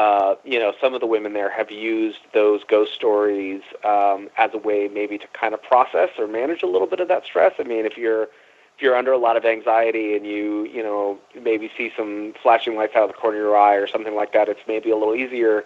[0.01, 4.51] uh, you know, some of the women there have used those ghost stories um, as
[4.53, 7.53] a way maybe to kind of process or manage a little bit of that stress.
[7.57, 8.27] I mean, if you're
[8.75, 12.75] if you're under a lot of anxiety and you you know maybe see some flashing
[12.75, 14.95] lights out of the corner of your eye or something like that, it's maybe a
[14.97, 15.63] little easier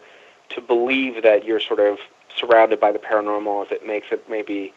[0.50, 1.98] to believe that you're sort of
[2.36, 4.74] surrounded by the paranormal as it makes it maybe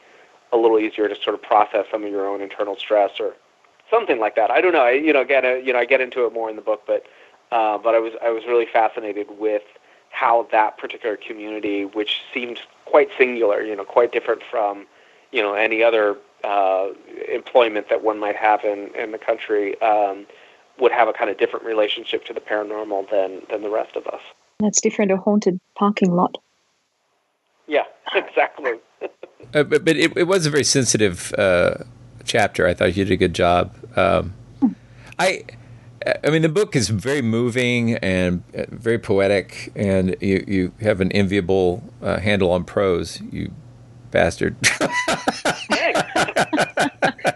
[0.53, 3.35] a little easier to sort of process some of your own internal stress or
[3.91, 4.51] something like that.
[4.51, 4.83] I don't know.
[4.85, 7.07] I, you know, uh, you know, I get into it more in the book, but
[7.51, 9.63] uh, but I was I was really fascinated with
[10.11, 14.87] how that particular community, which seemed quite singular, you know, quite different from
[15.33, 16.89] you know any other uh,
[17.33, 20.27] employment that one might have in in the country, um,
[20.79, 24.07] would have a kind of different relationship to the paranormal than than the rest of
[24.07, 24.21] us.
[24.61, 25.11] That's different.
[25.11, 26.39] A haunted parking lot.
[27.67, 27.85] Yeah,
[28.15, 28.73] exactly.
[29.55, 31.75] uh, but but it, it was a very sensitive uh,
[32.25, 32.67] chapter.
[32.67, 33.75] I thought you did a good job.
[33.97, 34.35] Um,
[35.19, 35.45] I.
[36.25, 41.01] I mean, the book is very moving and uh, very poetic, and you, you have
[41.01, 43.53] an enviable uh, handle on prose, you
[44.13, 44.55] bastard.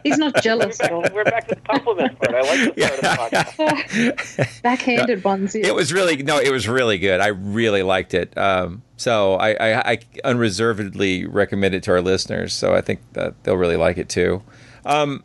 [0.04, 1.04] He's not jealous at all.
[1.12, 2.34] We're back to the compliment part.
[2.34, 4.60] I like this part of the podcast.
[4.62, 5.56] Backhanded ones.
[5.56, 7.20] It was really no, it was really good.
[7.20, 8.36] I really liked it.
[8.38, 12.52] Um, so I, I, I, unreservedly recommend it to our listeners.
[12.52, 14.42] So I think that they'll really like it too.
[14.84, 15.24] Um,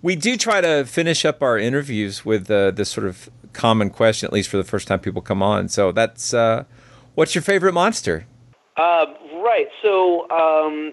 [0.00, 4.26] we do try to finish up our interviews with uh, this sort of common question,
[4.26, 5.68] at least for the first time people come on.
[5.68, 6.64] So that's uh,
[7.14, 8.26] what's your favorite monster?
[8.76, 9.06] Uh,
[9.44, 9.68] right.
[9.82, 10.92] So um,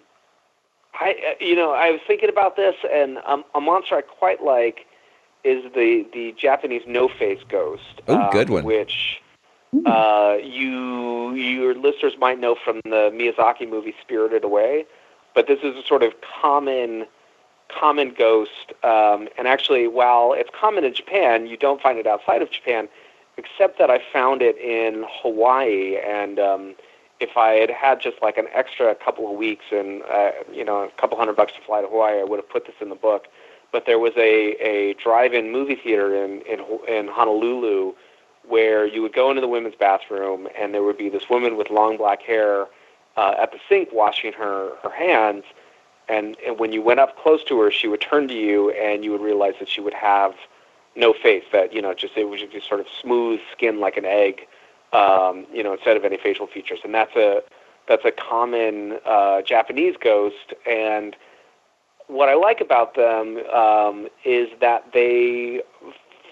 [0.93, 4.43] I, uh, you know, I was thinking about this, and um, a monster I quite
[4.43, 4.85] like
[5.43, 8.01] is the the Japanese no face ghost.
[8.07, 8.63] Oh, good one.
[8.63, 9.21] Which
[9.85, 14.85] uh, you your listeners might know from the Miyazaki movie Spirited Away,
[15.33, 17.05] but this is a sort of common
[17.69, 18.73] common ghost.
[18.83, 22.89] Um, and actually, while it's common in Japan, you don't find it outside of Japan,
[23.37, 26.39] except that I found it in Hawaii and.
[26.39, 26.75] Um,
[27.21, 30.83] if I had had just like an extra couple of weeks and uh, you know
[30.83, 32.95] a couple hundred bucks to fly to Hawaii, I would have put this in the
[32.95, 33.27] book.
[33.71, 37.93] But there was a a drive-in movie theater in in in Honolulu
[38.47, 41.69] where you would go into the women's bathroom and there would be this woman with
[41.69, 42.67] long black hair
[43.17, 45.43] uh, at the sink washing her her hands.
[46.09, 49.05] And, and when you went up close to her, she would turn to you, and
[49.05, 50.33] you would realize that she would have
[50.95, 51.45] no face.
[51.53, 54.47] That you know, just it was just sort of smooth skin like an egg,
[54.93, 56.79] um, you know, instead of any facial features.
[56.83, 57.41] And that's a
[57.87, 60.53] that's a common uh, Japanese ghost.
[60.65, 61.15] And
[62.07, 65.61] what I like about them um, is that they,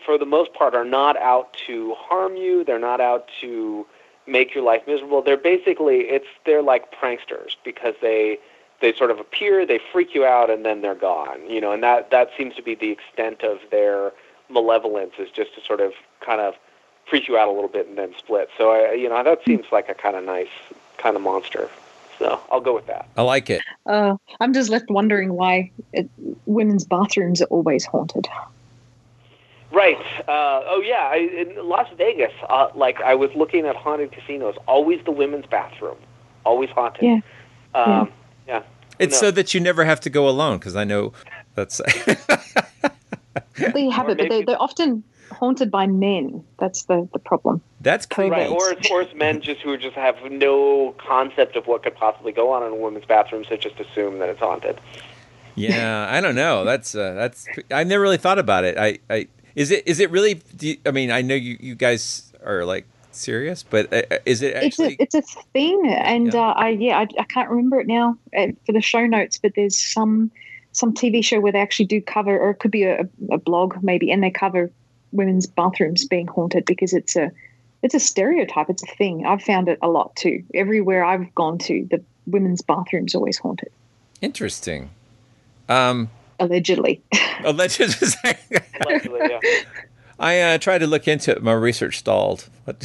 [0.06, 2.64] for the most part, are not out to harm you.
[2.64, 3.86] They're not out to
[4.28, 5.22] make your life miserable.
[5.22, 8.38] They're basically it's they're like pranksters because they
[8.82, 11.50] they sort of appear, they freak you out, and then they're gone.
[11.50, 14.12] You know, and that that seems to be the extent of their
[14.50, 15.94] malevolence is just to sort of
[16.26, 16.56] kind of
[17.10, 18.50] freak you out a little bit and then split.
[18.58, 20.48] So I, you know, that seems like a kind of nice
[20.98, 21.70] kind of monster.
[22.18, 23.08] So I'll go with that.
[23.18, 23.62] I like it.
[23.86, 26.10] Uh, I'm just left wondering why it,
[26.46, 28.28] women's bathrooms are always haunted.
[29.72, 29.98] Right.
[30.28, 31.10] Uh, oh yeah.
[31.12, 35.46] I, in Las Vegas, uh, like I was looking at haunted casinos, always the women's
[35.46, 35.98] bathroom,
[36.46, 37.04] always haunted.
[37.04, 37.20] Yeah.
[37.74, 38.12] Um,
[38.48, 38.64] yeah.
[38.98, 39.28] It's No.
[39.28, 41.14] so that you never have to go alone because I know
[41.56, 41.80] that's.
[43.74, 46.44] They have it, but they, they're often haunted by men.
[46.58, 47.62] That's the, the problem.
[47.82, 51.84] That's Right, or it's, or it's men just who just have no concept of what
[51.84, 54.80] could possibly go on in a women's bathroom, so just assume that it's haunted.
[55.56, 56.64] yeah, I don't know.
[56.70, 57.48] That's uh, that's.
[57.72, 58.78] I never really thought about it.
[58.78, 60.36] I, I is it is it really?
[60.56, 64.42] Do you, I mean, I know you you guys are like serious, but uh, is
[64.42, 64.96] it It's actually?
[65.00, 65.22] a it's a
[65.54, 69.06] thing, and uh, I yeah I, I can't remember it now uh, for the show
[69.06, 70.32] notes, but there's some
[70.72, 73.78] some TV show where they actually do cover, or it could be a, a blog
[73.82, 74.72] maybe, and they cover
[75.12, 77.32] women's bathrooms being haunted because it's a
[77.82, 78.70] it's a stereotype.
[78.70, 79.26] It's a thing.
[79.26, 80.44] I've found it a lot too.
[80.54, 83.72] Everywhere I've gone to, the women's bathrooms always haunted,
[84.22, 84.90] Interesting.
[85.70, 87.02] Um, allegedly.
[87.44, 87.80] alleged.
[87.80, 89.40] Allegedly, yeah.
[90.20, 91.42] I uh, tried to look into it.
[91.42, 92.50] My research stalled.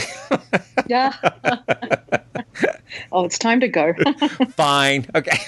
[0.87, 1.15] Yeah.
[3.13, 3.95] oh, it's time to go.
[4.51, 5.07] Fine.
[5.15, 5.39] Okay.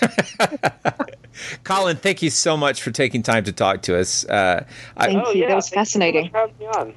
[1.65, 4.25] Colin, thank you so much for taking time to talk to us.
[4.25, 4.65] Uh,
[4.97, 5.47] I- Thank you.
[5.47, 6.31] that was fascinating.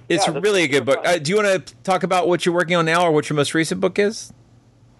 [0.07, 0.99] it's Yeah, really a good book.
[1.03, 3.35] Uh, do you want to talk about what you're working on now or what your
[3.35, 4.31] most recent book is?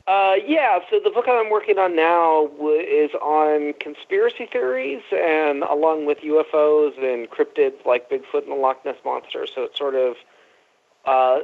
[0.10, 5.62] Uh, yeah, so the book I'm working on now w- is on conspiracy theories and
[5.62, 9.46] along with UFOs and cryptids like Bigfoot and the Loch Ness Monster.
[9.46, 10.16] So it's sort of
[11.06, 11.42] uh,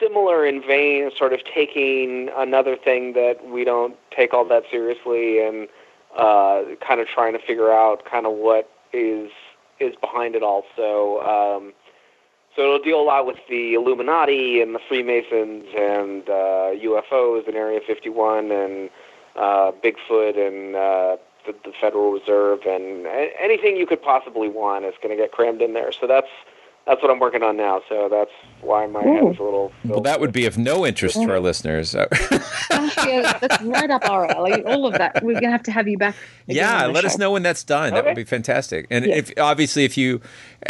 [0.00, 5.46] similar in vein, sort of taking another thing that we don't take all that seriously
[5.46, 5.68] and
[6.16, 9.30] uh, kind of trying to figure out kind of what is
[9.78, 10.64] is behind it all.
[10.74, 11.74] So um,
[12.56, 17.54] so it'll deal a lot with the Illuminati and the Freemasons and uh, UFOs and
[17.54, 18.90] Area 51 and
[19.36, 24.84] uh, Bigfoot and uh, the, the Federal Reserve and a- anything you could possibly want
[24.86, 25.92] is going to get crammed in there.
[25.92, 26.28] So that's
[26.86, 27.82] that's what I'm working on now.
[27.88, 28.30] So that's
[28.60, 29.72] why my head is a little.
[29.84, 31.94] Well, that would be of no interest to our listeners.
[32.94, 34.62] Gosh, yeah, that's right up our alley.
[34.64, 35.22] All of that.
[35.22, 36.14] We're gonna have to have you back.
[36.46, 37.92] yeah, on the let us know when that's done.
[37.94, 38.86] That would be fantastic.
[38.90, 39.16] And Yeah.
[39.16, 40.20] if obviously if you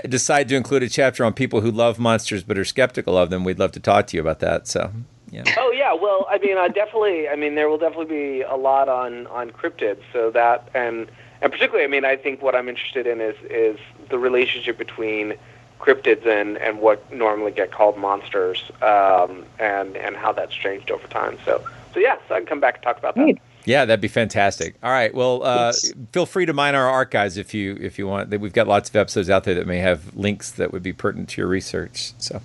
[0.08, 3.44] decide to include a chapter on people who love monsters but are skeptical of them,
[3.44, 4.66] we'd love to talk to you about that.
[4.66, 4.90] So,
[5.30, 5.42] yeah.
[5.58, 7.28] Oh yeah, well, I mean, uh, definitely.
[7.28, 8.06] I mean, there will definitely
[8.38, 9.98] be a lot on on cryptids.
[10.12, 11.08] So that and
[11.42, 15.34] and particularly, I mean, I think what I'm interested in is is the relationship between
[15.78, 21.06] cryptids and and what normally get called monsters, um, and and how that's changed over
[21.08, 21.36] time.
[21.44, 21.62] So
[21.96, 23.36] so yeah, so I can come back and talk about that.
[23.64, 24.74] Yeah, that'd be fantastic.
[24.82, 25.12] All right.
[25.14, 25.72] Well, uh,
[26.12, 28.28] feel free to mine our archives if you if you want.
[28.38, 31.30] We've got lots of episodes out there that may have links that would be pertinent
[31.30, 32.12] to your research.
[32.18, 32.40] So,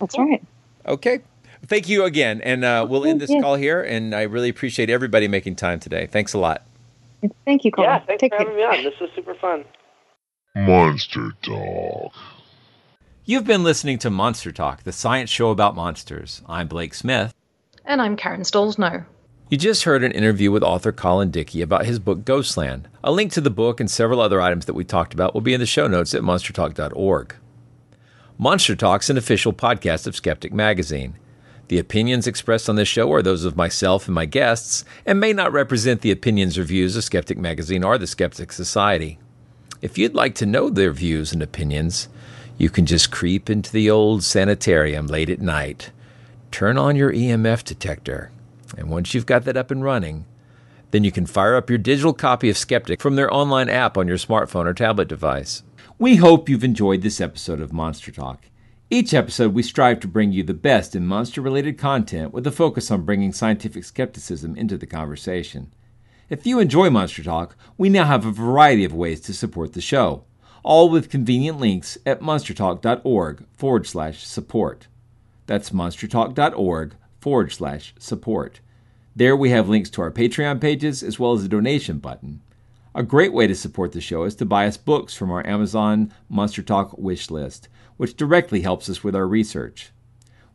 [0.00, 0.42] That's right.
[0.86, 1.20] okay.
[1.66, 3.40] Thank you again, and uh, we'll end this Yeah.
[3.40, 3.80] call here.
[3.82, 6.06] And I really appreciate everybody making time today.
[6.06, 6.62] Thanks a lot.
[7.46, 7.90] Thank you, Colin.
[7.90, 8.46] Yeah, thanks Take for care.
[8.46, 8.84] having me on.
[8.84, 9.64] This was super fun.
[10.54, 12.12] Monster Talk.
[13.24, 16.42] You've been listening to Monster Talk, the science show about monsters.
[16.46, 17.32] I'm Blake Smith.
[17.88, 19.06] And I'm Karen Stollznow.
[19.48, 22.88] You just heard an interview with author Colin Dickey about his book Ghostland.
[23.04, 25.54] A link to the book and several other items that we talked about will be
[25.54, 27.36] in the show notes at monstertalk.org.
[28.38, 31.16] Monster Talk's an official podcast of Skeptic Magazine.
[31.68, 35.32] The opinions expressed on this show are those of myself and my guests and may
[35.32, 39.20] not represent the opinions or views of Skeptic Magazine or the Skeptic Society.
[39.80, 42.08] If you'd like to know their views and opinions,
[42.58, 45.92] you can just creep into the old sanitarium late at night,
[46.56, 48.30] turn on your EMF detector,
[48.78, 50.24] and once you've got that up and running,
[50.90, 54.08] then you can fire up your digital copy of Skeptic from their online app on
[54.08, 55.62] your smartphone or tablet device.
[55.98, 58.46] We hope you've enjoyed this episode of Monster Talk.
[58.88, 62.50] Each episode, we strive to bring you the best in monster related content with a
[62.50, 65.74] focus on bringing scientific skepticism into the conversation.
[66.30, 69.82] If you enjoy Monster Talk, we now have a variety of ways to support the
[69.82, 70.24] show,
[70.62, 74.88] all with convenient links at monstertalk.org forward slash support.
[75.46, 78.60] That's monstertalk.org forward slash support.
[79.14, 82.42] There we have links to our Patreon pages as well as a donation button.
[82.94, 86.12] A great way to support the show is to buy us books from our Amazon
[86.28, 89.90] Monster Talk wish list, which directly helps us with our research.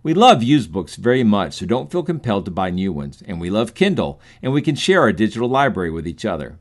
[0.03, 3.39] We love used books very much, so don't feel compelled to buy new ones, and
[3.39, 6.57] we love Kindle, and we can share our digital library with each other.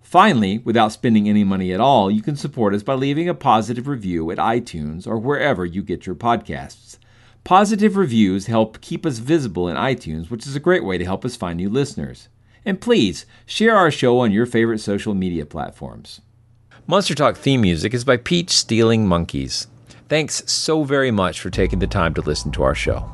[0.00, 3.86] Finally, without spending any money at all, you can support us by leaving a positive
[3.86, 6.98] review at iTunes or wherever you get your podcasts.
[7.44, 11.24] Positive reviews help keep us visible in iTunes, which is a great way to help
[11.24, 12.28] us find new listeners.
[12.64, 16.20] And please share our show on your favorite social media platforms.
[16.86, 19.66] Monster Talk theme music is by Peach Stealing Monkeys.
[20.08, 23.10] Thanks so very much for taking the time to listen to our show.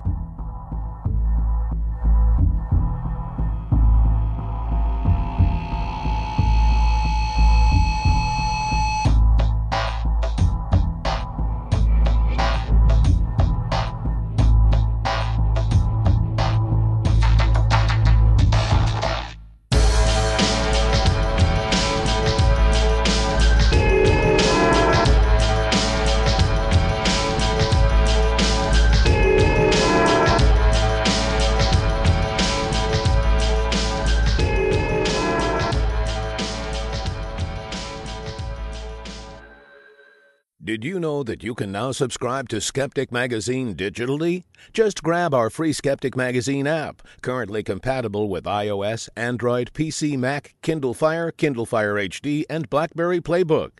[41.38, 44.42] That you can now subscribe to Skeptic Magazine digitally?
[44.72, 50.94] Just grab our free Skeptic Magazine app, currently compatible with iOS, Android, PC, Mac, Kindle
[50.94, 53.70] Fire, Kindle Fire HD, and BlackBerry Playbook.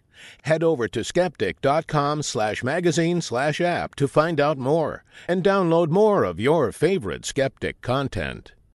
[0.43, 6.23] Head over to skeptic.com slash magazine slash app to find out more and download more
[6.23, 8.53] of your favorite skeptic content.